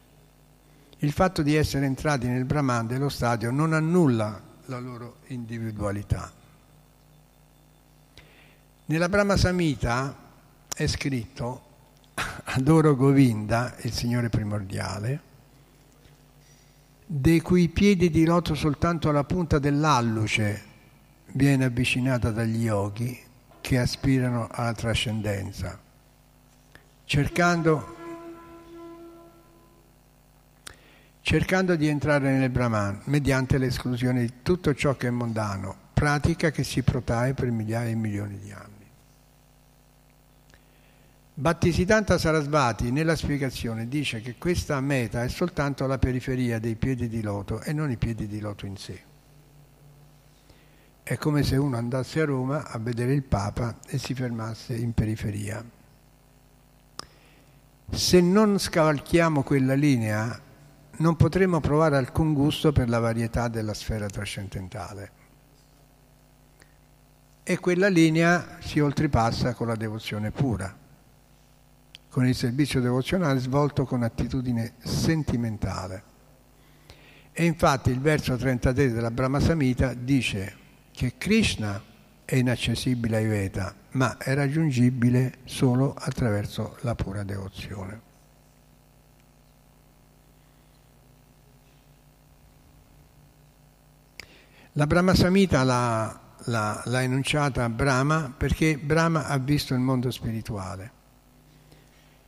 [0.99, 6.31] il fatto di essere entrati nel Brahman dello stadio non annulla la loro individualità.
[8.85, 10.15] Nella Brahma Samhita
[10.73, 11.63] è scritto
[12.45, 15.33] adoro Govinda, il Signore primordiale,
[17.05, 20.73] dei cui piedi di loto soltanto la punta dell'alluce
[21.33, 23.19] viene avvicinata dagli yogi
[23.61, 25.79] che aspirano alla trascendenza,
[27.05, 27.93] cercando
[31.21, 36.63] cercando di entrare nel Brahman mediante l'esclusione di tutto ciò che è mondano, pratica che
[36.63, 38.73] si protrae per migliaia e milioni di anni.
[41.37, 47.21] Bhattisiddhanta Sarasvati nella spiegazione dice che questa meta è soltanto la periferia dei piedi di
[47.21, 49.01] loto e non i piedi di loto in sé.
[51.03, 54.93] È come se uno andasse a Roma a vedere il Papa e si fermasse in
[54.93, 55.74] periferia.
[57.89, 60.41] Se non scavalchiamo quella linea
[60.97, 65.11] non potremo provare alcun gusto per la varietà della sfera trascendentale.
[67.43, 70.75] E quella linea si oltrepassa con la devozione pura,
[72.09, 76.03] con il servizio devozionale svolto con attitudine sentimentale.
[77.31, 80.57] E infatti il verso 33 della Brahma Samhita dice
[80.91, 81.81] che Krishna
[82.25, 88.01] è inaccessibile ai Veda, ma è raggiungibile solo attraverso la pura devozione.
[94.73, 100.91] La Brahma Samhita l'ha, l'ha, l'ha enunciata Brahma perché Brahma ha visto il mondo spirituale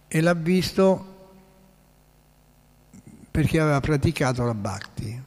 [0.07, 1.15] e l'ha visto
[3.29, 5.26] perché aveva praticato la bhakti.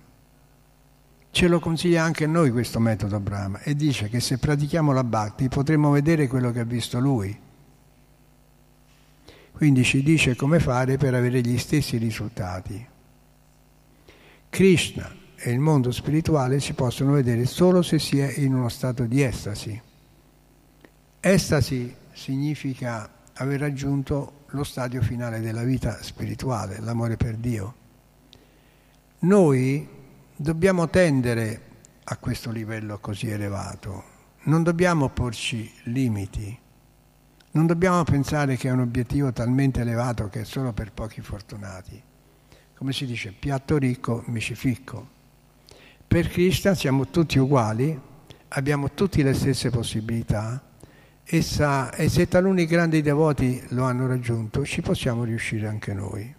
[1.33, 5.05] Ce lo consiglia anche a noi questo metodo Brahma e dice che se pratichiamo la
[5.05, 7.39] bhakti potremo vedere quello che ha visto lui.
[9.53, 12.85] Quindi ci dice come fare per avere gli stessi risultati.
[14.49, 19.05] Krishna e il mondo spirituale si possono vedere solo se si è in uno stato
[19.05, 19.81] di estasi.
[21.21, 27.75] Estasi significa aver raggiunto lo stadio finale della vita spirituale, l'amore per Dio.
[29.21, 29.89] Noi
[30.43, 31.61] dobbiamo tendere
[32.03, 34.05] a questo livello così elevato,
[34.45, 36.59] non dobbiamo porci limiti,
[37.51, 42.03] non dobbiamo pensare che è un obiettivo talmente elevato che è solo per pochi fortunati.
[42.75, 45.09] Come si dice, piatto ricco, micificco.
[46.09, 48.01] Per Krishna siamo tutti uguali,
[48.49, 50.63] abbiamo tutte le stesse possibilità
[51.23, 56.35] e se taluni grandi devoti lo hanno raggiunto, ci possiamo riuscire anche noi.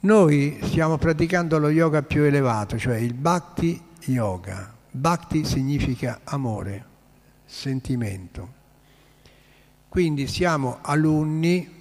[0.00, 4.72] Noi stiamo praticando lo yoga più elevato, cioè il bhakti yoga.
[4.90, 6.84] Bhakti significa amore,
[7.44, 8.54] sentimento.
[9.88, 11.74] Quindi siamo alunni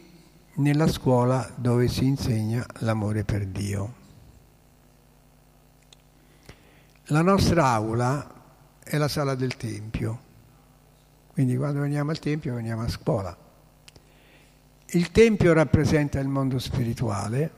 [0.55, 3.93] nella scuola dove si insegna l'amore per Dio.
[7.09, 8.34] La nostra aula
[8.84, 10.20] è la sala del Tempio,
[11.34, 13.38] quindi quando veniamo al Tempio veniamo a scuola.
[14.88, 17.51] Il Tempio rappresenta il mondo spirituale,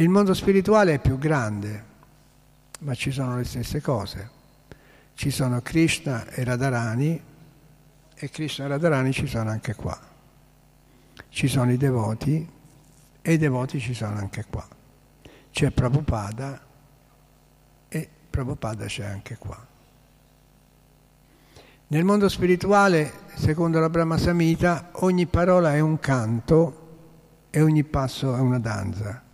[0.00, 1.84] il mondo spirituale è più grande,
[2.80, 4.30] ma ci sono le stesse cose.
[5.14, 7.20] Ci sono Krishna e Radharani
[8.14, 9.98] e Krishna e Radharani ci sono anche qua.
[11.28, 12.48] Ci sono i devoti
[13.20, 14.66] e i devoti ci sono anche qua.
[15.50, 16.60] C'è Prabhupada
[17.88, 19.66] e Prabhupada c'è anche qua.
[21.88, 26.86] Nel mondo spirituale, secondo la Brahma Samhita, ogni parola è un canto
[27.50, 29.26] e ogni passo è una danza.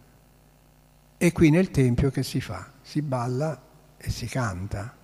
[1.17, 2.71] E qui nel Tempio che si fa?
[2.83, 3.61] Si balla
[3.97, 4.95] e si canta.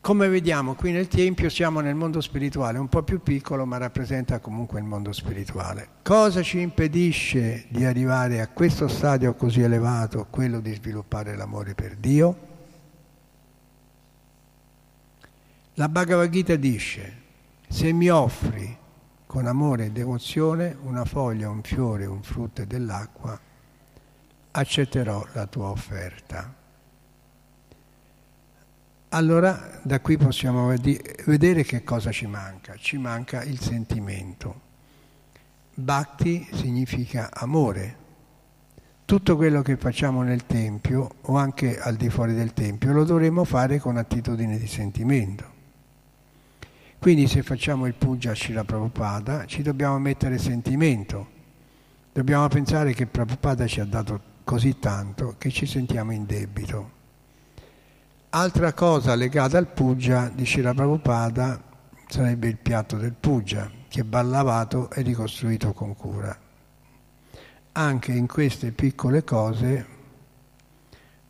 [0.00, 4.38] Come vediamo qui nel Tempio siamo nel mondo spirituale, un po' più piccolo ma rappresenta
[4.38, 5.88] comunque il mondo spirituale.
[6.02, 11.96] Cosa ci impedisce di arrivare a questo stadio così elevato, quello di sviluppare l'amore per
[11.96, 12.38] Dio?
[15.74, 17.22] La Bhagavad Gita dice,
[17.66, 18.78] se mi offri
[19.26, 23.38] con amore e devozione una foglia, un fiore, un frutto e dell'acqua,
[24.52, 26.54] accetterò la tua offerta.
[29.10, 32.74] Allora da qui possiamo vedere che cosa ci manca.
[32.76, 34.62] Ci manca il sentimento.
[35.74, 38.04] Bhakti significa amore.
[39.04, 43.44] Tutto quello che facciamo nel Tempio o anche al di fuori del Tempio lo dovremo
[43.44, 45.55] fare con attitudine di sentimento.
[46.98, 51.34] Quindi se facciamo il puja a Shila Prabhupada ci dobbiamo mettere sentimento.
[52.12, 56.90] Dobbiamo pensare che Prabhupada ci ha dato così tanto che ci sentiamo in debito.
[58.30, 61.62] Altra cosa legata al puja di Shila Prabhupada
[62.08, 66.36] sarebbe il piatto del puja, che va lavato e ricostruito con cura.
[67.72, 69.86] Anche in queste piccole cose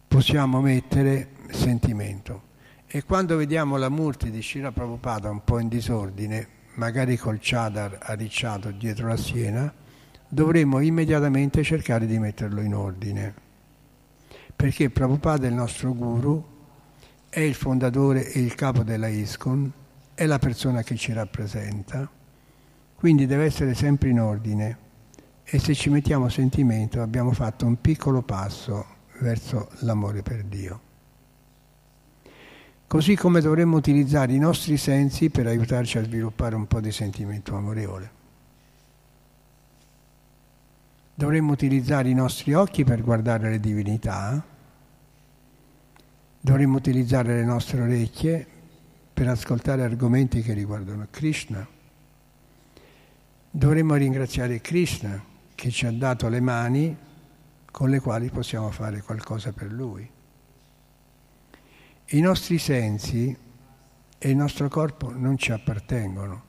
[0.06, 2.45] possiamo mettere sentimento.
[2.96, 7.98] E quando vediamo la murti di Shila Prabhupada un po' in disordine, magari col chadar
[8.00, 9.70] arricciato dietro la schiena,
[10.26, 13.34] dovremmo immediatamente cercare di metterlo in ordine.
[14.56, 16.42] Perché Prabhupada è il nostro guru,
[17.28, 19.70] è il fondatore e il capo della ISCON,
[20.14, 22.10] è la persona che ci rappresenta,
[22.94, 24.78] quindi deve essere sempre in ordine
[25.44, 28.86] e se ci mettiamo sentimento abbiamo fatto un piccolo passo
[29.18, 30.85] verso l'amore per Dio.
[32.86, 37.56] Così come dovremmo utilizzare i nostri sensi per aiutarci a sviluppare un po' di sentimento
[37.56, 38.10] amorevole.
[41.14, 44.44] Dovremmo utilizzare i nostri occhi per guardare le divinità,
[46.46, 48.46] Dovremmo utilizzare le nostre orecchie
[49.12, 51.66] per ascoltare argomenti che riguardano Krishna.
[53.50, 55.20] Dovremmo ringraziare Krishna
[55.56, 56.96] che ci ha dato le mani
[57.68, 60.08] con le quali possiamo fare qualcosa per Lui.
[62.10, 63.36] I nostri sensi
[64.16, 66.44] e il nostro corpo non ci appartengono.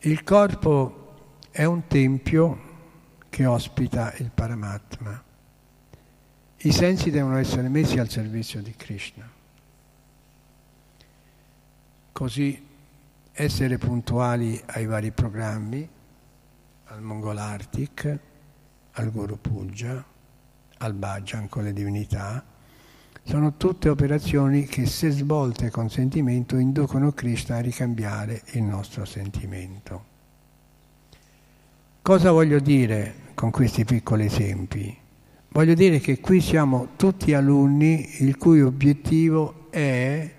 [0.00, 2.72] Il corpo è un tempio
[3.30, 5.22] che ospita il Paramatma.
[6.58, 9.26] I sensi devono essere messi al servizio di Krishna.
[12.12, 12.66] Così
[13.32, 15.88] essere puntuali ai vari programmi,
[16.84, 18.18] al Mongol Arctic,
[18.92, 20.04] al Guru Puja,
[20.76, 22.44] al Bhajan con le divinità,
[23.24, 30.12] sono tutte operazioni che se svolte con sentimento inducono Krishna a ricambiare il nostro sentimento.
[32.02, 34.94] Cosa voglio dire con questi piccoli esempi?
[35.48, 40.30] Voglio dire che qui siamo tutti alunni il cui obiettivo è,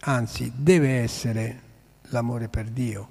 [0.00, 1.60] anzi deve essere,
[2.10, 3.08] l'amore per Dio.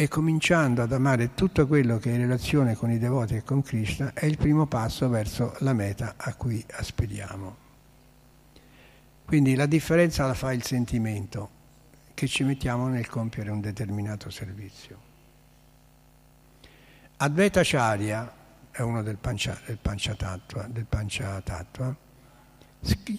[0.00, 3.60] E cominciando ad amare tutto quello che è in relazione con i devoti e con
[3.60, 7.56] Krishna è il primo passo verso la meta a cui aspiriamo.
[9.26, 11.50] Quindi la differenza la fa il sentimento
[12.14, 14.98] che ci mettiamo nel compiere un determinato servizio.
[17.18, 18.32] Advaita Charya
[18.70, 21.94] è uno del, pancia, del Panchatattva, del Panchatattva,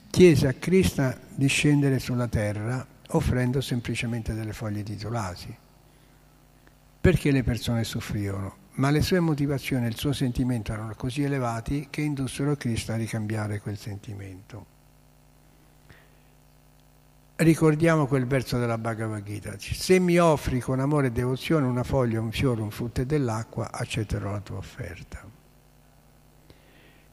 [0.09, 5.55] chiese a Krishna di scendere sulla terra offrendo semplicemente delle foglie di tulasi.
[7.01, 8.57] Perché le persone soffrivano?
[8.73, 12.97] Ma le sue motivazioni e il suo sentimento erano così elevati che indussero Krishna a
[12.97, 14.65] ricambiare quel sentimento.
[17.37, 19.55] ricordiamo quel verso della Bhagavad Gita.
[19.57, 23.71] Se mi offri con amore e devozione una foglia, un fiore, un frutto e dell'acqua,
[23.71, 25.27] accetterò la tua offerta.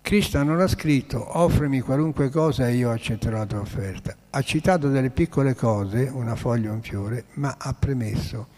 [0.02, 4.14] Krishna non ha scritto offrimi qualunque cosa e io accetterò la tua offerta.
[4.28, 8.48] Ha citato delle piccole cose, una foglia, un fiore, ma ha premesso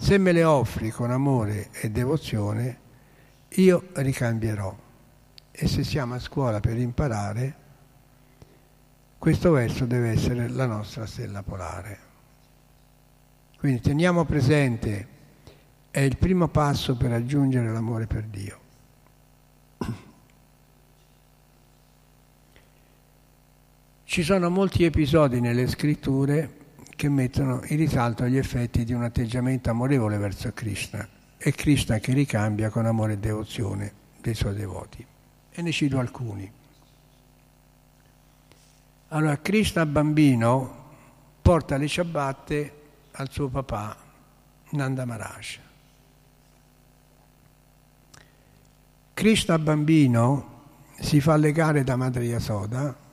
[0.00, 2.78] se me le offri con amore e devozione,
[3.48, 4.74] io ricambierò.
[5.50, 7.56] E se siamo a scuola per imparare,
[9.18, 11.98] questo verso deve essere la nostra stella polare.
[13.58, 15.08] Quindi teniamo presente,
[15.90, 18.60] è il primo passo per raggiungere l'amore per Dio.
[24.04, 26.57] Ci sono molti episodi nelle scritture
[26.98, 32.12] che mettono in risalto gli effetti di un atteggiamento amorevole verso Krishna e Krishna che
[32.12, 35.06] ricambia con amore e devozione dei suoi devoti.
[35.52, 36.50] E ne cito alcuni.
[39.10, 40.86] Allora, Krishna bambino
[41.40, 42.72] porta le ciabatte
[43.12, 43.96] al suo papà
[44.70, 45.58] Nanda Maharaj.
[49.14, 50.62] Krishna bambino
[50.98, 53.06] si fa legare da Madre Yasoda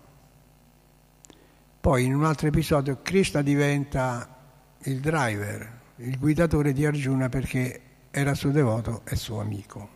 [1.85, 4.27] poi in un altro episodio Krishna diventa
[4.85, 9.89] il driver, il guidatore di Arjuna perché era suo devoto e suo amico.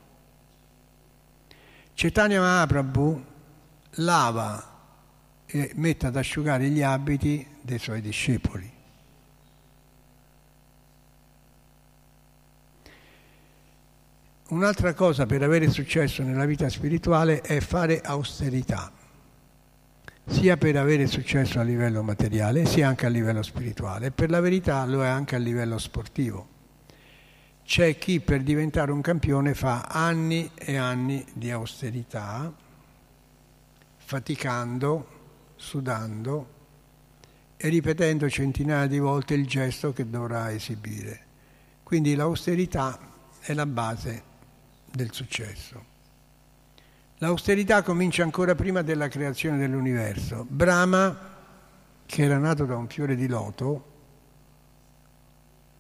[1.96, 3.26] Chaitanya Mahaprabhu
[3.94, 4.78] lava
[5.48, 8.72] e mette ad asciugare gli abiti dei suoi discepoli.
[14.50, 18.94] Un'altra cosa per avere successo nella vita spirituale è fare austerità
[20.30, 24.12] sia per avere successo a livello materiale sia anche a livello spirituale.
[24.12, 26.48] Per la verità lo è anche a livello sportivo.
[27.64, 32.54] C'è chi per diventare un campione fa anni e anni di austerità,
[33.98, 35.08] faticando,
[35.56, 36.58] sudando
[37.58, 41.26] e ripetendo centinaia di volte il gesto che dovrà esibire.
[41.84, 42.98] Quindi l'austerità
[43.40, 44.24] è la base
[44.92, 45.89] del successo.
[47.22, 50.46] L'austerità comincia ancora prima della creazione dell'universo.
[50.48, 51.18] Brahma,
[52.06, 53.84] che era nato da un fiore di loto,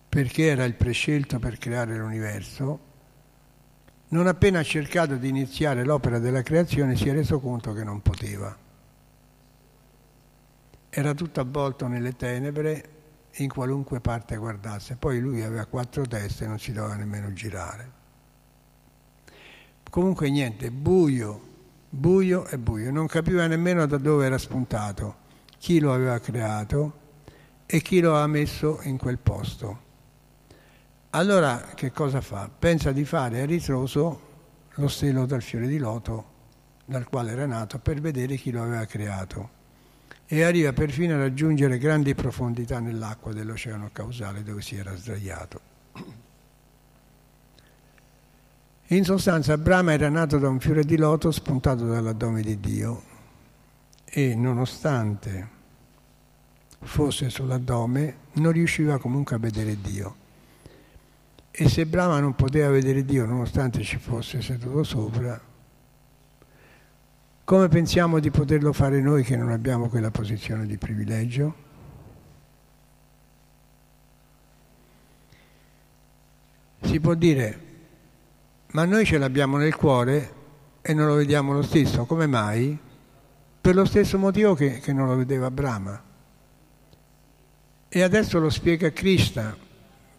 [0.10, 2.88] perché era il prescelto per creare l'universo,
[4.10, 8.02] non appena ha cercato di iniziare l'opera della creazione si è reso conto che non
[8.02, 8.58] poteva.
[10.90, 12.90] Era tutto avvolto nelle tenebre
[13.34, 14.98] in qualunque parte guardasse.
[14.98, 17.99] Poi lui aveva quattro teste e non si doveva nemmeno girare.
[19.90, 21.42] Comunque niente, buio,
[21.90, 22.92] buio e buio.
[22.92, 25.16] Non capiva nemmeno da dove era spuntato,
[25.58, 26.94] chi lo aveva creato
[27.66, 29.88] e chi lo ha messo in quel posto.
[31.12, 32.50] Allora che cosa fa?
[32.50, 34.28] Pensa di fare a ritroso
[34.76, 36.38] lo stelo dal fiore di loto
[36.86, 39.58] dal quale era nato per vedere chi lo aveva creato
[40.26, 45.62] e arriva perfino a raggiungere grandi profondità nell'acqua dell'oceano causale dove si era sdraiato.
[48.92, 53.04] In sostanza Brahma era nato da un fiore di loto spuntato dall'addome di Dio
[54.04, 55.48] e nonostante
[56.80, 60.16] fosse sull'addome non riusciva comunque a vedere Dio.
[61.52, 65.40] E se Brahma non poteva vedere Dio nonostante ci fosse seduto sopra,
[67.44, 71.56] come pensiamo di poterlo fare noi che non abbiamo quella posizione di privilegio?
[76.82, 77.68] Si può dire
[78.72, 80.38] ma noi ce l'abbiamo nel cuore
[80.82, 82.06] e non lo vediamo lo stesso.
[82.06, 82.78] Come mai?
[83.62, 86.04] Per lo stesso motivo che, che non lo vedeva Brahma.
[87.90, 89.56] E adesso lo spiega Krishna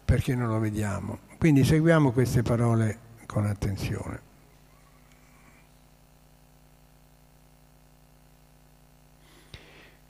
[0.03, 1.19] perché non lo vediamo.
[1.37, 4.29] Quindi seguiamo queste parole con attenzione.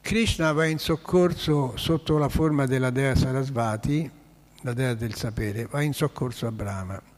[0.02, 4.10] Krishna va in soccorso sotto la forma della dea Sarasvati,
[4.62, 7.11] la dea del sapere, va in soccorso a Brahma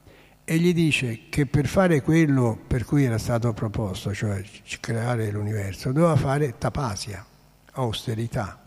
[0.45, 4.43] e gli dice che per fare quello per cui era stato proposto, cioè
[4.79, 7.25] creare l'universo, doveva fare tapasia,
[7.73, 8.59] austerità,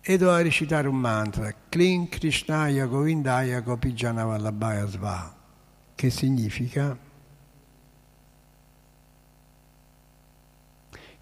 [0.00, 5.36] e doveva recitare un mantra, Klin Krishnaya Govindaya Gopijana Vallabhaya Sva,
[5.94, 6.96] che significa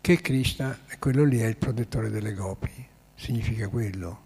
[0.00, 2.70] che Krishna, quello lì è il protettore delle gopi,
[3.14, 4.20] significa quello,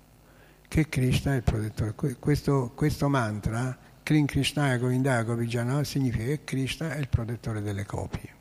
[0.68, 1.94] che Krishna è il protettore.
[2.18, 3.78] Questo, questo mantra
[4.10, 8.34] Krim Krishnaya Govindaya Govijana significa che Krishna è il protettore delle copie.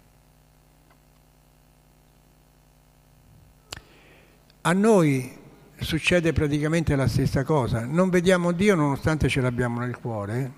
[4.62, 5.38] A noi
[5.80, 7.86] succede praticamente la stessa cosa.
[7.86, 10.52] Non vediamo Dio nonostante ce l'abbiamo nel cuore,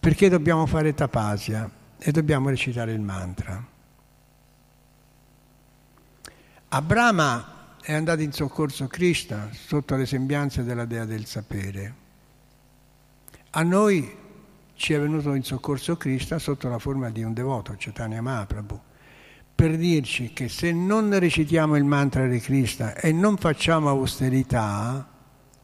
[0.00, 3.62] perché dobbiamo fare tapasia e dobbiamo recitare il mantra.
[6.68, 12.04] A Brahma è andato in soccorso Krishna sotto le sembianze della dea del sapere.
[13.56, 14.14] A noi
[14.74, 18.78] ci è venuto in soccorso Krishna sotto la forma di un devoto, Chaitanya Mahaprabhu,
[19.54, 25.08] per dirci che se non recitiamo il mantra di Krishna e non facciamo austerità,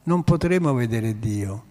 [0.05, 1.65] non potremo vedere Dio.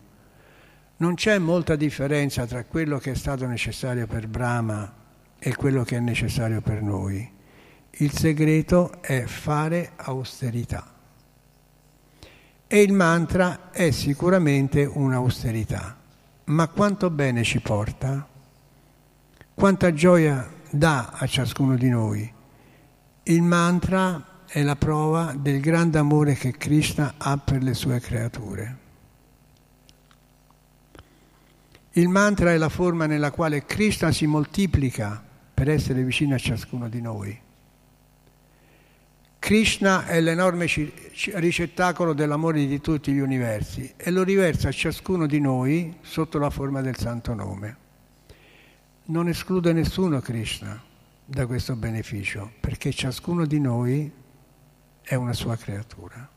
[0.97, 4.93] Non c'è molta differenza tra quello che è stato necessario per Brahma
[5.39, 7.27] e quello che è necessario per noi.
[7.93, 10.93] Il segreto è fare austerità.
[12.67, 15.95] E il mantra è sicuramente un'austerità.
[16.51, 18.27] Ma quanto bene ci porta?
[19.53, 22.29] Quanta gioia dà a ciascuno di noi?
[23.23, 28.77] Il mantra è la prova del grande amore che Krishna ha per le sue creature.
[31.91, 35.23] Il mantra è la forma nella quale Krishna si moltiplica
[35.53, 37.39] per essere vicino a ciascuno di noi.
[39.41, 40.67] Krishna è l'enorme
[41.33, 46.51] ricettacolo dell'amore di tutti gli universi e lo riversa a ciascuno di noi sotto la
[46.51, 47.77] forma del santo nome.
[49.05, 50.79] Non esclude nessuno Krishna
[51.25, 54.09] da questo beneficio, perché ciascuno di noi
[55.01, 56.29] è una sua creatura.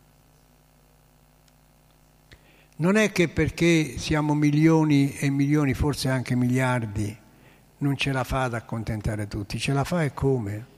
[2.76, 7.14] Non è che perché siamo milioni e milioni, forse anche miliardi,
[7.78, 10.72] non ce la fa ad accontentare tutti, ce la fa e come?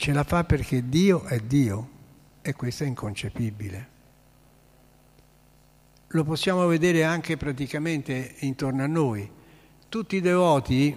[0.00, 1.88] Ce la fa perché Dio è Dio
[2.40, 3.88] e questo è inconcepibile.
[6.06, 9.28] Lo possiamo vedere anche praticamente intorno a noi.
[9.88, 10.96] Tutti i devoti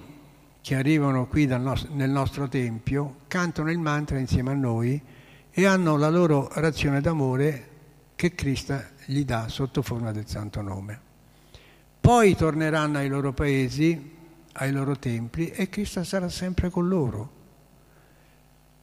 [0.62, 5.02] che arrivano qui nostro, nel nostro tempio cantano il mantra insieme a noi
[5.50, 7.70] e hanno la loro razione d'amore
[8.16, 11.02] che Cristo gli dà sotto forma del santo nome.
[12.00, 14.16] Poi torneranno ai loro paesi,
[14.52, 17.40] ai loro templi e Cristo sarà sempre con loro,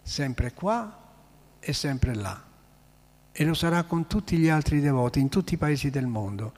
[0.09, 0.97] sempre qua
[1.61, 2.43] e sempre là.
[3.31, 6.53] E lo sarà con tutti gli altri devoti in tutti i paesi del mondo.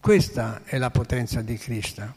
[0.00, 2.14] Questa è la potenza di Krishna.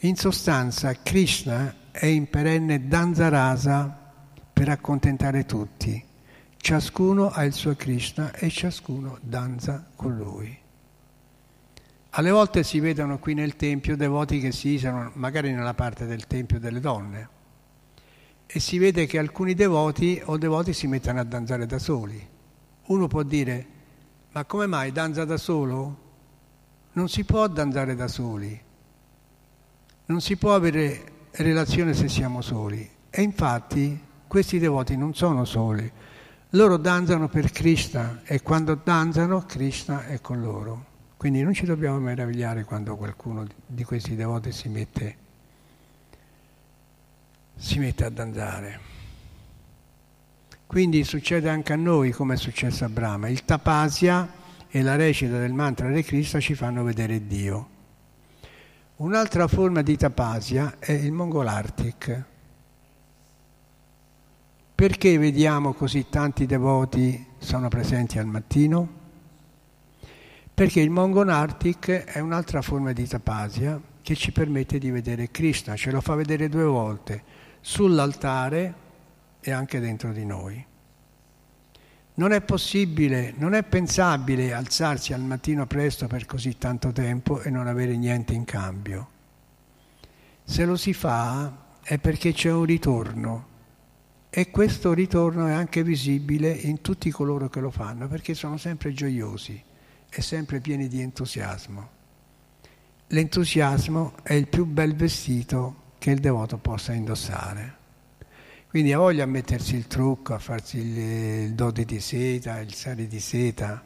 [0.00, 4.12] In sostanza, Krishna è in perenne danza rasa
[4.52, 6.06] per accontentare tutti
[6.60, 10.54] Ciascuno ha il suo Krishna e ciascuno danza con lui.
[12.10, 16.26] Alle volte si vedono qui nel Tempio devoti che si isolano magari nella parte del
[16.26, 17.36] Tempio delle donne
[18.50, 22.26] e si vede che alcuni devoti o devoti si mettono a danzare da soli.
[22.86, 23.66] Uno può dire,
[24.32, 26.06] ma come mai danza da solo?
[26.92, 28.58] Non si può danzare da soli,
[30.06, 32.88] non si può avere relazione se siamo soli.
[33.10, 35.92] E infatti questi devoti non sono soli,
[36.52, 40.86] loro danzano per Krishna e quando danzano Krishna è con loro.
[41.18, 45.16] Quindi non ci dobbiamo meravigliare quando qualcuno di questi devoti si mette,
[47.58, 48.80] si mette a danzare.
[50.66, 53.28] Quindi succede anche a noi come è successo a Brahma.
[53.28, 54.32] Il tapasya
[54.68, 57.68] e la recita del mantra di Krishna ci fanno vedere Dio.
[58.96, 62.24] Un'altra forma di tapasya è il mongolartik
[64.78, 68.88] perché vediamo così tanti devoti sono presenti al mattino?
[70.54, 75.90] Perché il Mongonartic è un'altra forma di tapasia che ci permette di vedere Krishna, ce
[75.90, 77.24] lo fa vedere due volte,
[77.68, 78.74] sull'altare
[79.40, 80.64] e anche dentro di noi.
[82.14, 87.50] Non è possibile, non è pensabile alzarsi al mattino presto per così tanto tempo e
[87.50, 89.08] non avere niente in cambio.
[90.44, 93.46] Se lo si fa è perché c'è un ritorno,
[94.30, 98.94] e questo ritorno è anche visibile in tutti coloro che lo fanno, perché sono sempre
[98.94, 99.62] gioiosi
[100.08, 101.90] e sempre pieni di entusiasmo.
[103.08, 107.76] L'entusiasmo è il più bel vestito che il devoto possa indossare.
[108.68, 112.74] Quindi ha voglia a mettersi il trucco, a farsi il, il dode di seta, il
[112.74, 113.82] sale di seta.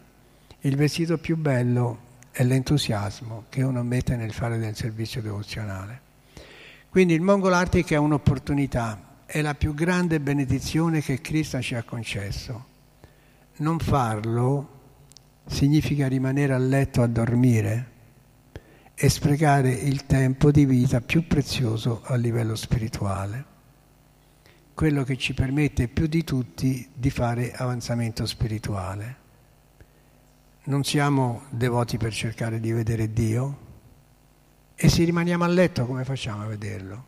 [0.61, 6.01] Il vestito più bello è l'entusiasmo che uno mette nel fare del servizio devozionale.
[6.89, 11.83] Quindi il Mongol Arctic è un'opportunità è la più grande benedizione che Cristo ci ha
[11.83, 12.67] concesso.
[13.57, 14.81] Non farlo
[15.47, 17.92] significa rimanere a letto a dormire
[19.03, 23.45] e sprecare il tempo di vita più prezioso a livello spirituale,
[24.75, 29.17] quello che ci permette più di tutti di fare avanzamento spirituale.
[30.67, 33.59] Non siamo devoti per cercare di vedere Dio
[34.77, 37.05] e se rimaniamo a letto come facciamo a vederlo?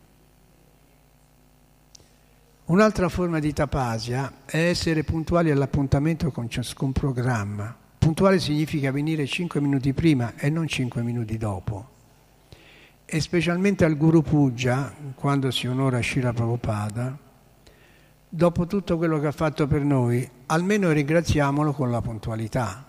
[2.65, 7.83] Un'altra forma di tapasia è essere puntuali all'appuntamento con ciascun programma.
[8.05, 11.89] Puntuale significa venire 5 minuti prima e non 5 minuti dopo.
[13.03, 17.17] E specialmente al Guru Puja, quando si onora Shila Prabhupada,
[18.29, 22.85] dopo tutto quello che ha fatto per noi, almeno ringraziamolo con la puntualità.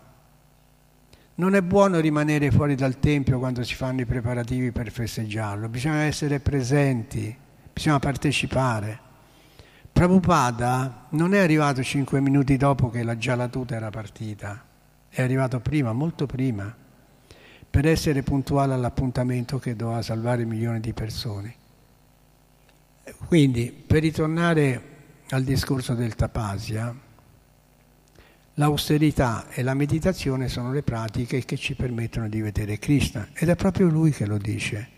[1.36, 6.02] Non è buono rimanere fuori dal Tempio quando si fanno i preparativi per festeggiarlo, bisogna
[6.02, 7.34] essere presenti,
[7.72, 9.00] bisogna partecipare.
[9.90, 14.65] Prabhupada non è arrivato cinque minuti dopo che la gialatuta era partita,
[15.16, 16.76] è arrivato prima, molto prima,
[17.70, 21.54] per essere puntuale all'appuntamento che doveva salvare milioni di persone.
[23.26, 24.82] Quindi, per ritornare
[25.30, 26.94] al discorso del Tapasia,
[28.54, 33.56] l'austerità e la meditazione sono le pratiche che ci permettono di vedere Krishna ed è
[33.56, 34.88] proprio lui che lo dice.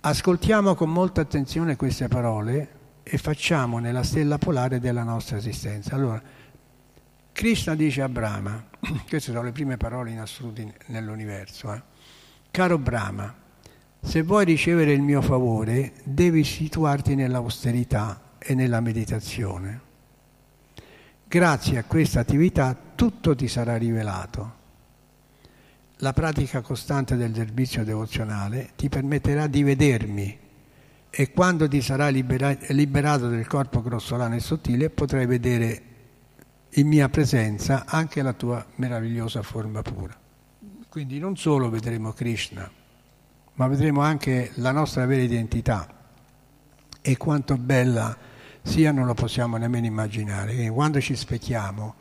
[0.00, 2.68] Ascoltiamo con molta attenzione queste parole
[3.04, 5.94] e facciamo nella stella polare della nostra esistenza.
[5.94, 6.20] Allora,
[7.34, 8.64] Krishna dice a Brahma,
[9.08, 11.82] queste sono le prime parole in assoluto nell'universo, eh?
[12.48, 13.34] caro Brahma,
[14.00, 19.80] se vuoi ricevere il mio favore devi situarti nell'austerità e nella meditazione.
[21.26, 24.62] Grazie a questa attività tutto ti sarà rivelato.
[25.96, 30.38] La pratica costante del servizio devozionale ti permetterà di vedermi
[31.10, 35.93] e quando ti sarai libera- liberato del corpo grossolano e sottile potrai vedere
[36.76, 40.16] in mia presenza anche la tua meravigliosa forma pura.
[40.88, 42.70] Quindi non solo vedremo Krishna,
[43.54, 45.86] ma vedremo anche la nostra vera identità
[47.00, 48.16] e quanto bella
[48.62, 50.54] sia non lo possiamo nemmeno immaginare.
[50.54, 51.94] Quindi quando ci specchiamo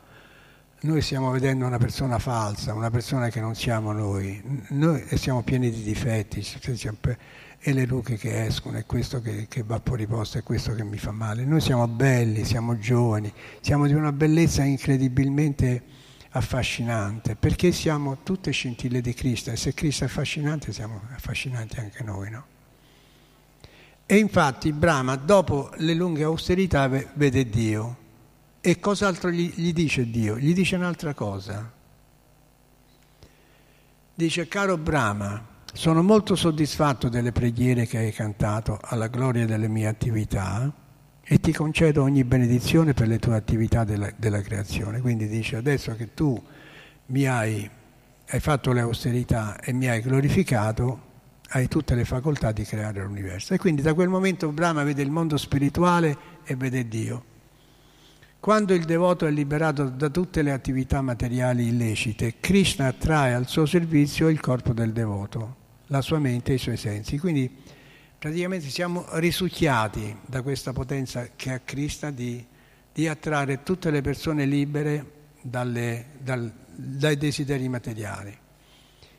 [0.82, 5.72] noi stiamo vedendo una persona falsa, una persona che non siamo noi, noi siamo pieni
[5.72, 6.46] di difetti,
[7.66, 10.84] e le rughe che escono, è questo che, che va fuori posto, è questo che
[10.84, 11.46] mi fa male.
[11.46, 15.82] Noi siamo belli, siamo giovani, siamo di una bellezza incredibilmente
[16.32, 22.04] affascinante, perché siamo tutte scintille di Cristo e se Cristo è affascinante siamo affascinanti anche
[22.04, 22.46] noi, no?
[24.06, 27.98] E infatti Brahma, dopo le lunghe austerità, vede Dio.
[28.60, 30.38] E cos'altro gli, gli dice Dio?
[30.38, 31.72] Gli dice un'altra cosa.
[34.14, 39.88] Dice, caro Brahma, sono molto soddisfatto delle preghiere che hai cantato alla gloria delle mie
[39.88, 40.72] attività
[41.24, 45.02] e ti concedo ogni benedizione per le tue attività della, della creazione.
[45.02, 46.40] Quindi dice adesso che tu
[47.08, 47.68] mi hai,
[48.28, 51.12] hai fatto le austerità e mi hai glorificato,
[51.50, 53.56] hai tutte le facoltà di creare l'universo.
[53.56, 57.24] E quindi da quel momento Brahma vede il mondo spirituale e vede Dio.
[58.40, 63.66] Quando il devoto è liberato da tutte le attività materiali illecite, Krishna attrae al suo
[63.66, 65.62] servizio il corpo del devoto
[65.94, 67.20] la sua mente e i suoi sensi.
[67.20, 67.50] Quindi
[68.18, 72.44] praticamente siamo risucchiati da questa potenza che ha Krishna di,
[72.92, 78.36] di attrarre tutte le persone libere dalle, dal, dai desideri materiali.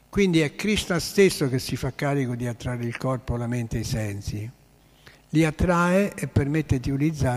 [0.08, 3.80] Quindi è Krishna stesso che si fa carico di attrarre il corpo, la mente e
[3.80, 4.50] i sensi.
[5.28, 6.92] Li attrae e permette di,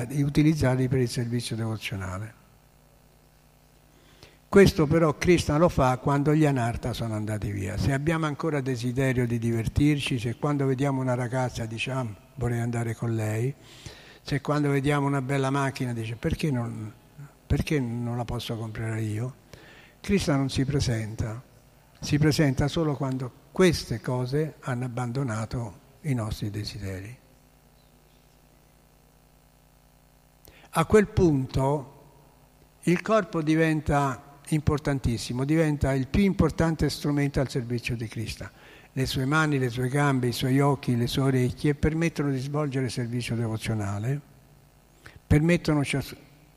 [0.08, 2.34] di utilizzarli per il servizio devozionale.
[4.50, 7.78] Questo però Krishna lo fa quando gli anarta sono andati via.
[7.78, 13.14] Se abbiamo ancora desiderio di divertirci, se quando vediamo una ragazza diciamo vorrei andare con
[13.14, 13.54] lei,
[14.22, 16.94] se quando vediamo una bella macchina dice perché non,
[17.46, 19.36] perché non la posso comprare io,
[20.00, 21.44] Krishna non si presenta,
[22.00, 27.18] si presenta solo quando queste cose hanno abbandonato i nostri desideri.
[30.70, 31.96] A quel punto
[32.84, 38.50] il corpo diventa importantissimo, diventa il più importante strumento al servizio di Cristo.
[38.94, 42.86] Le sue mani, le sue gambe, i suoi occhi, le sue orecchie permettono di svolgere
[42.86, 44.20] il servizio devozionale,
[45.26, 45.82] permettono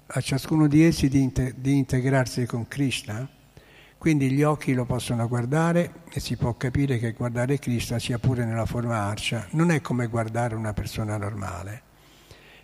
[0.07, 3.29] a ciascuno di essi di, inte- di integrarsi con Krishna,
[3.99, 8.47] quindi gli occhi lo possono guardare e si può capire che guardare Krishna, sia pure
[8.47, 11.83] nella forma arcia, non è come guardare una persona normale.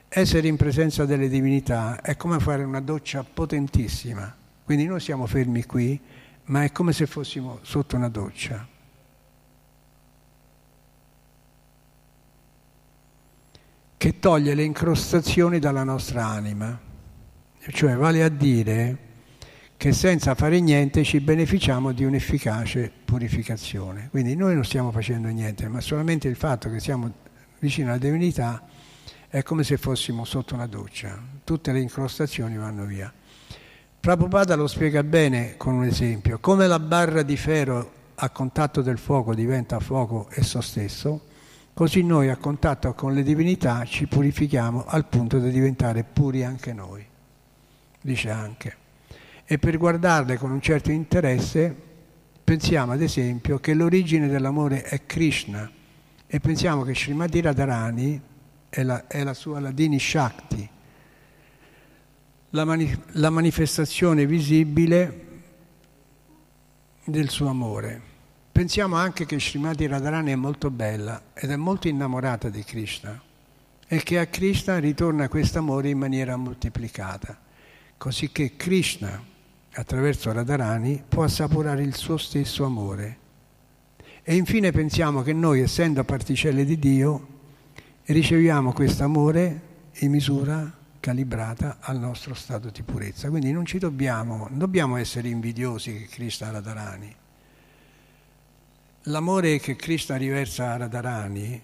[0.08, 5.64] Essere in presenza delle divinità è come fare una doccia potentissima quindi noi siamo fermi
[5.64, 5.98] qui,
[6.46, 8.74] ma è come se fossimo sotto una doccia.
[13.96, 16.78] che toglie le incrostazioni dalla nostra anima,
[17.70, 18.98] cioè vale a dire
[19.76, 24.08] che senza fare niente ci beneficiamo di un'efficace purificazione.
[24.10, 27.12] Quindi noi non stiamo facendo niente, ma solamente il fatto che siamo
[27.58, 28.64] vicino alla divinità
[29.28, 33.12] è come se fossimo sotto una doccia, tutte le incrostazioni vanno via.
[34.06, 36.38] Prabhupada lo spiega bene con un esempio.
[36.38, 41.22] Come la barra di ferro a contatto del fuoco diventa fuoco esso stesso,
[41.74, 46.72] così noi a contatto con le divinità ci purifichiamo al punto di diventare puri anche
[46.72, 47.04] noi.
[48.00, 48.76] Dice anche.
[49.44, 51.74] E per guardarle con un certo interesse
[52.44, 55.68] pensiamo ad esempio che l'origine dell'amore è Krishna
[56.28, 58.20] e pensiamo che Srimati Radharani
[58.68, 60.70] è la, è la sua Ladini Shakti,
[62.56, 65.24] la, mani- la manifestazione visibile
[67.04, 68.14] del suo amore.
[68.50, 73.20] Pensiamo anche che Srimati Radharani è molto bella ed è molto innamorata di Krishna
[73.86, 77.38] e che a Krishna ritorna questo amore in maniera moltiplicata,
[77.98, 79.22] così che Krishna,
[79.74, 83.18] attraverso Radharani, può assaporare il suo stesso amore.
[84.22, 87.26] E infine pensiamo che noi, essendo particelle di Dio,
[88.06, 89.60] riceviamo questo amore
[89.98, 90.75] in misura
[91.06, 93.28] calibrata al nostro stato di purezza.
[93.28, 97.14] Quindi non ci dobbiamo, non dobbiamo essere invidiosi che Krishna Radharani.
[99.02, 101.62] L'amore che Krishna riversa a Radharani,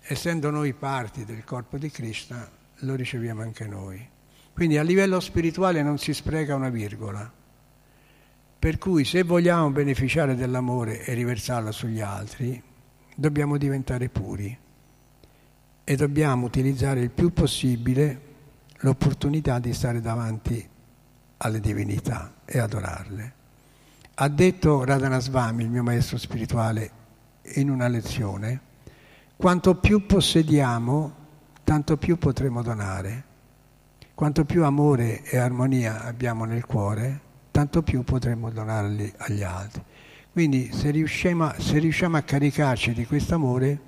[0.00, 4.08] essendo noi parti del corpo di Krishna, lo riceviamo anche noi.
[4.52, 7.28] Quindi a livello spirituale non si spreca una virgola.
[8.56, 12.62] Per cui se vogliamo beneficiare dell'amore e riversarlo sugli altri,
[13.16, 14.56] dobbiamo diventare puri
[15.82, 18.32] e dobbiamo utilizzare il più possibile
[18.84, 20.68] l'opportunità di stare davanti
[21.38, 23.32] alle divinità e adorarle.
[24.14, 27.02] Ha detto Radhanasvami, il mio maestro spirituale,
[27.54, 28.60] in una lezione,
[29.36, 31.14] quanto più possediamo,
[31.64, 33.32] tanto più potremo donare.
[34.14, 37.20] Quanto più amore e armonia abbiamo nel cuore,
[37.50, 39.82] tanto più potremo donarli agli altri.
[40.30, 43.80] Quindi se riusciamo, se riusciamo a caricarci di questo amore,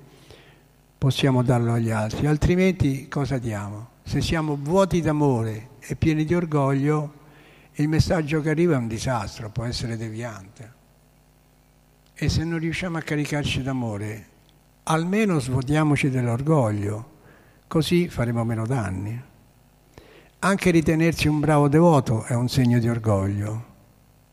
[0.97, 3.95] possiamo darlo agli altri, altrimenti cosa diamo?
[4.07, 7.13] Se siamo vuoti d'amore e pieni di orgoglio,
[7.73, 10.73] il messaggio che arriva è un disastro, può essere deviante.
[12.13, 14.27] E se non riusciamo a caricarci d'amore,
[14.83, 17.15] almeno svuotiamoci dell'orgoglio,
[17.67, 19.21] così faremo meno danni.
[20.39, 23.65] Anche ritenersi un bravo devoto è un segno di orgoglio,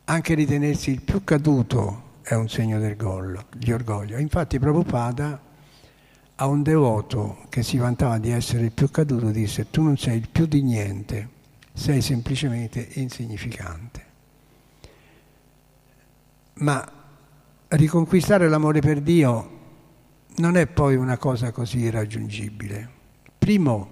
[0.05, 4.18] anche ritenersi il più caduto è un segno di orgoglio.
[4.18, 5.53] Infatti Prabhupada
[6.37, 10.18] a un devoto che si vantava di essere il più caduto disse tu non sei
[10.18, 11.28] il più di niente,
[11.72, 14.05] sei semplicemente insignificante.
[16.55, 16.93] Ma
[17.68, 19.51] riconquistare l'amore per Dio
[20.37, 22.91] non è poi una cosa così irraggiungibile.
[23.39, 23.89] Primo,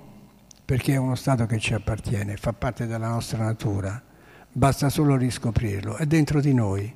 [0.65, 4.03] perché è uno stato che ci appartiene, fa parte della nostra natura,
[4.51, 6.93] basta solo riscoprirlo, è dentro di noi.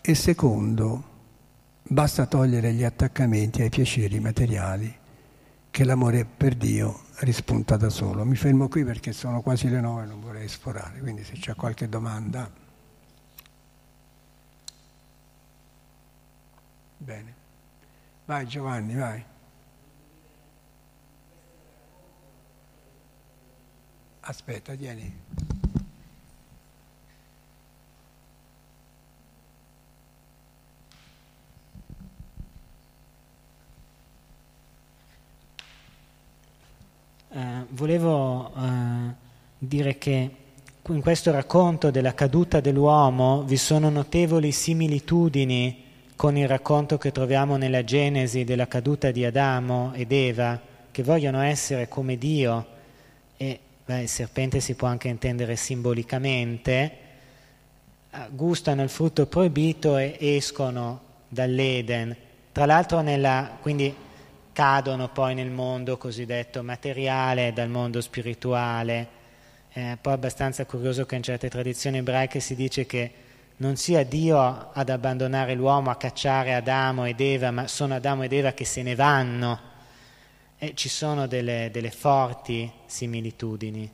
[0.00, 1.12] E secondo,
[1.86, 5.02] Basta togliere gli attaccamenti ai piaceri materiali
[5.70, 8.24] che l'amore per Dio rispunta da solo.
[8.24, 11.54] Mi fermo qui perché sono quasi le nove e non vorrei sforare, quindi se c'è
[11.54, 12.50] qualche domanda.
[16.96, 17.34] Bene.
[18.24, 19.24] Vai Giovanni, vai.
[24.20, 25.20] Aspetta, vieni.
[37.36, 39.12] Eh, volevo eh,
[39.58, 40.30] dire che
[40.86, 45.82] in questo racconto della caduta dell'uomo vi sono notevoli similitudini
[46.14, 50.60] con il racconto che troviamo nella Genesi della caduta di Adamo ed Eva,
[50.92, 52.66] che vogliono essere come Dio,
[53.36, 56.92] e beh, il serpente si può anche intendere simbolicamente,
[58.30, 62.14] gustano il frutto proibito e escono dall'Eden.
[62.52, 63.92] Tra l'altro, nella, quindi
[64.54, 69.08] cadono poi nel mondo cosiddetto materiale, dal mondo spirituale.
[69.68, 73.12] È poi abbastanza curioso che in certe tradizioni ebraiche si dice che
[73.56, 78.32] non sia Dio ad abbandonare l'uomo, a cacciare Adamo ed Eva, ma sono Adamo ed
[78.32, 79.72] Eva che se ne vanno.
[80.56, 83.90] E ci sono delle, delle forti similitudini.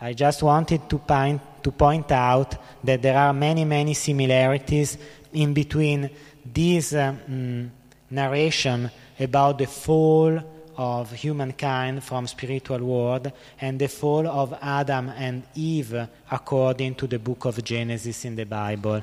[0.00, 4.98] I just wanted to point, to point out that there are many, many similarities
[5.32, 6.10] in between
[6.42, 7.70] this um,
[8.08, 10.40] narration about the fall
[10.76, 13.30] of humankind from spiritual world
[13.60, 18.44] and the fall of Adam and Eve according to the book of Genesis in the
[18.44, 19.02] Bible.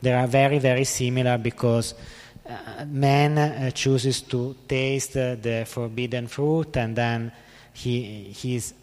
[0.00, 1.94] They are very, very similar because
[2.48, 7.30] uh, man uh, chooses to taste uh, the forbidden fruit and then
[7.74, 8.74] he, he is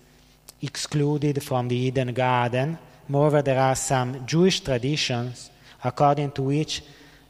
[0.62, 2.78] excluded from the Eden garden.
[3.08, 5.50] Moreover, there are some Jewish traditions
[5.84, 6.84] according to which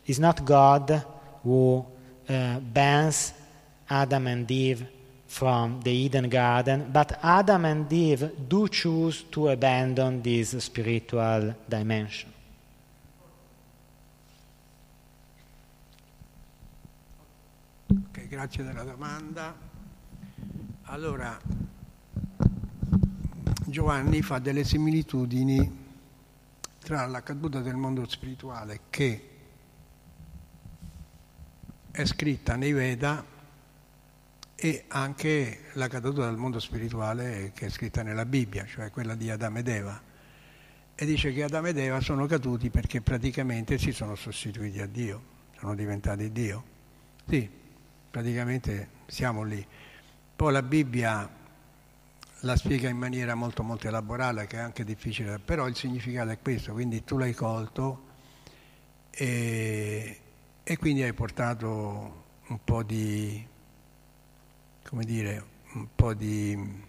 [0.06, 1.04] it's not God
[1.44, 1.86] who
[2.30, 3.34] uh, bans
[3.88, 4.86] Adam and Eve
[5.26, 12.32] from the Eden garden, but Adam and Eve do choose to abandon this spiritual dimension.
[17.90, 19.56] Ok, grazie della domanda.
[20.84, 21.40] Allora,
[23.66, 25.86] Giovanni fa delle similitudini
[26.80, 29.37] tra la caduta del mondo spirituale che
[31.98, 33.26] è scritta nei Veda
[34.56, 39.32] e anche la caduta dal mondo spirituale che è scritta nella Bibbia, cioè quella di
[39.32, 40.00] Adamo ed Eva.
[40.94, 45.22] e dice che Adamo ed Eva sono caduti perché praticamente si sono sostituiti a Dio,
[45.58, 46.64] sono diventati Dio.
[47.28, 47.50] Sì,
[48.12, 49.66] praticamente siamo lì.
[50.36, 51.28] Poi la Bibbia
[52.42, 56.38] la spiega in maniera molto molto elaborata che è anche difficile, però il significato è
[56.40, 58.06] questo, quindi tu l'hai colto
[59.10, 60.20] e,
[60.70, 63.42] e quindi hai portato un po' di,
[64.84, 65.46] come dire,
[65.76, 66.84] un po' di,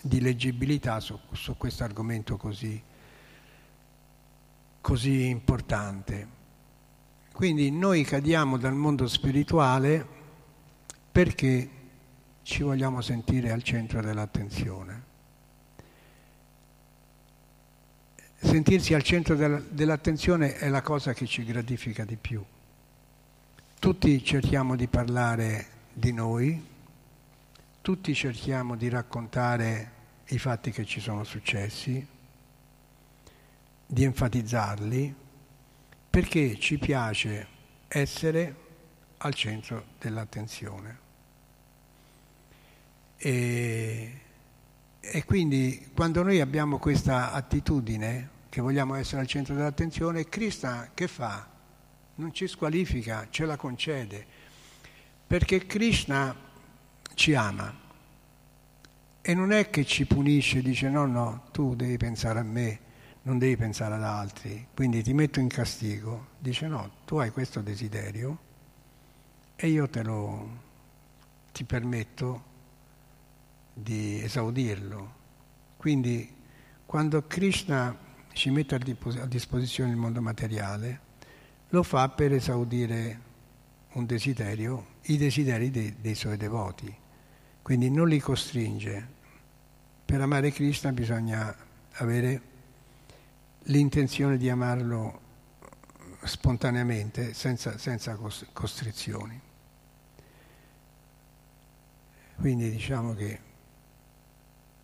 [0.00, 2.82] di leggibilità su, su questo argomento così,
[4.80, 6.26] così importante.
[7.34, 10.06] Quindi noi cadiamo dal mondo spirituale
[11.12, 11.68] perché
[12.44, 15.02] ci vogliamo sentire al centro dell'attenzione.
[18.36, 22.42] Sentirsi al centro dell'attenzione è la cosa che ci gratifica di più.
[23.84, 26.58] Tutti cerchiamo di parlare di noi,
[27.82, 29.90] tutti cerchiamo di raccontare
[30.28, 32.06] i fatti che ci sono successi,
[33.86, 35.14] di enfatizzarli,
[36.08, 37.46] perché ci piace
[37.86, 38.56] essere
[39.18, 40.98] al centro dell'attenzione.
[43.18, 44.20] E,
[44.98, 51.06] e quindi quando noi abbiamo questa attitudine che vogliamo essere al centro dell'attenzione, Krishna che
[51.06, 51.52] fa?
[52.16, 54.26] Non ci squalifica, ce la concede,
[55.26, 56.34] perché Krishna
[57.14, 57.82] ci ama.
[59.20, 62.80] E non è che ci punisce, dice no, no, tu devi pensare a me,
[63.22, 67.62] non devi pensare ad altri, quindi ti metto in castigo, dice no, tu hai questo
[67.62, 68.38] desiderio
[69.56, 70.60] e io te lo
[71.52, 72.44] ti permetto
[73.72, 75.22] di esaudirlo.
[75.76, 76.32] Quindi
[76.84, 77.96] quando Krishna
[78.32, 81.00] ci mette a disposizione il mondo materiale,
[81.74, 83.20] lo fa per esaudire
[83.94, 86.94] un desiderio, i desideri dei, dei suoi devoti.
[87.62, 89.08] Quindi non li costringe.
[90.04, 91.54] Per amare Krishna bisogna
[91.94, 92.42] avere
[93.64, 95.20] l'intenzione di amarlo
[96.22, 98.16] spontaneamente, senza, senza
[98.52, 99.40] costrizioni.
[102.36, 103.40] Quindi diciamo che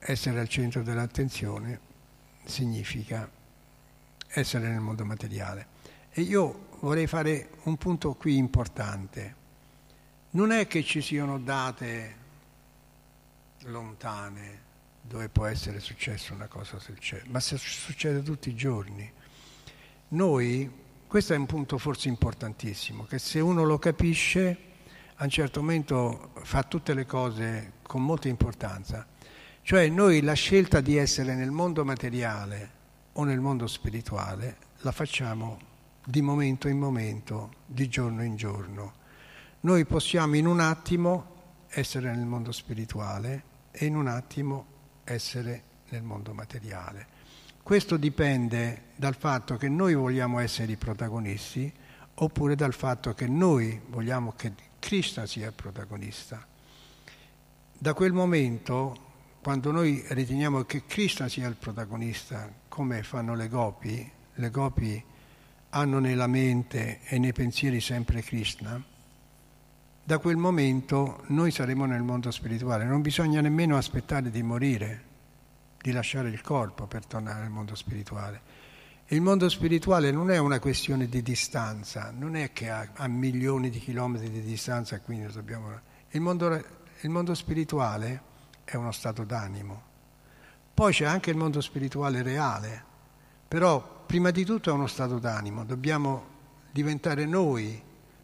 [0.01, 1.81] essere al centro dell'attenzione
[2.45, 3.31] significa
[4.27, 5.79] essere nel mondo materiale.
[6.11, 9.37] E io vorrei fare un punto qui importante.
[10.31, 12.17] Non è che ci siano date
[13.65, 14.69] lontane
[15.03, 16.79] dove può essere successa una cosa
[17.27, 19.11] ma se succede tutti i giorni.
[20.09, 20.71] Noi,
[21.07, 24.59] questo è un punto forse importantissimo, che se uno lo capisce,
[25.17, 29.07] a un certo momento fa tutte le cose con molta importanza
[29.63, 32.71] cioè noi la scelta di essere nel mondo materiale
[33.13, 35.59] o nel mondo spirituale la facciamo
[36.11, 38.95] di momento in momento, di giorno in giorno.
[39.61, 41.39] Noi possiamo in un attimo
[41.69, 44.67] essere nel mondo spirituale e in un attimo
[45.05, 47.07] essere nel mondo materiale.
[47.63, 51.73] Questo dipende dal fatto che noi vogliamo essere i protagonisti
[52.15, 56.45] oppure dal fatto che noi vogliamo che Krishna sia il protagonista.
[57.79, 59.09] Da quel momento
[59.41, 65.03] quando noi riteniamo che Krishna sia il protagonista, come fanno le gopi, le gopi
[65.71, 68.83] hanno nella mente e nei pensieri sempre Krishna,
[70.03, 72.85] da quel momento noi saremo nel mondo spirituale.
[72.85, 75.05] Non bisogna nemmeno aspettare di morire,
[75.81, 78.59] di lasciare il corpo per tornare al mondo spirituale.
[79.13, 83.71] Il mondo spirituale non è una questione di distanza, non è che ha, ha milioni
[83.71, 85.81] di chilometri di distanza quindi dobbiamo...
[86.11, 86.53] Il mondo,
[87.01, 88.23] il mondo spirituale
[88.65, 89.83] è uno stato d'animo.
[90.75, 92.85] Poi c'è anche il mondo spirituale reale,
[93.47, 96.25] però prima di tutto è uno stato d'animo, dobbiamo
[96.73, 97.81] diventare noi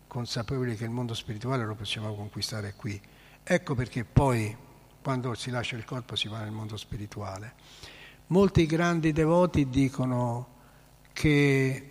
[0.08, 3.00] consapevoli che il mondo spirituale lo possiamo conquistare qui.
[3.44, 4.56] Ecco perché poi
[5.00, 7.54] quando si lascia il corpo si va nel mondo spirituale.
[8.26, 10.48] Molti grandi devoti dicono
[11.12, 11.90] che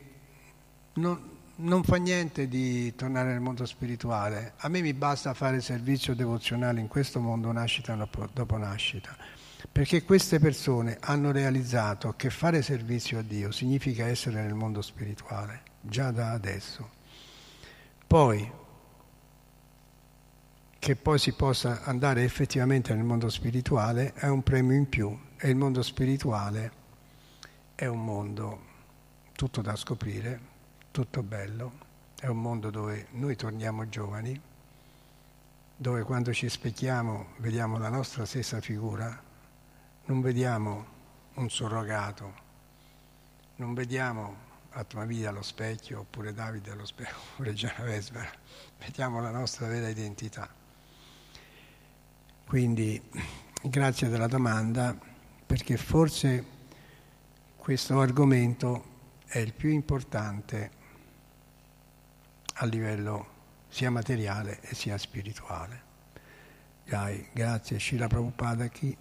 [0.96, 4.56] non, non fa niente di tornare nel mondo spirituale.
[4.58, 7.96] A me mi basta fare servizio devozionale in questo mondo nascita
[8.34, 9.16] dopo nascita,
[9.72, 15.62] perché queste persone hanno realizzato che fare servizio a Dio significa essere nel mondo spirituale,
[15.82, 16.90] già da adesso.
[18.08, 18.52] Poi,
[20.78, 25.50] che poi si possa andare effettivamente nel mondo spirituale è un premio in più e
[25.50, 26.72] il mondo spirituale
[27.76, 28.74] è un mondo
[29.34, 30.54] tutto da scoprire
[30.92, 31.74] tutto bello,
[32.18, 34.40] è un mondo dove noi torniamo giovani,
[35.76, 39.22] dove quando ci specchiamo vediamo la nostra stessa figura,
[40.06, 40.86] non vediamo
[41.36, 42.34] un surrogato,
[43.56, 44.44] non vediamo
[44.77, 48.30] Atmavida allo specchio, oppure Davide allo specchio, oppure Genovesbera,
[48.80, 50.48] vediamo la nostra vera identità.
[52.45, 53.02] Quindi
[53.64, 54.95] grazie della domanda,
[55.45, 56.45] perché forse
[57.56, 58.94] questo argomento
[59.26, 60.72] è il più importante
[62.56, 63.34] a livello
[63.69, 65.84] sia materiale e sia spirituale.
[66.84, 68.95] Dai, grazie Shila Prabhupada chi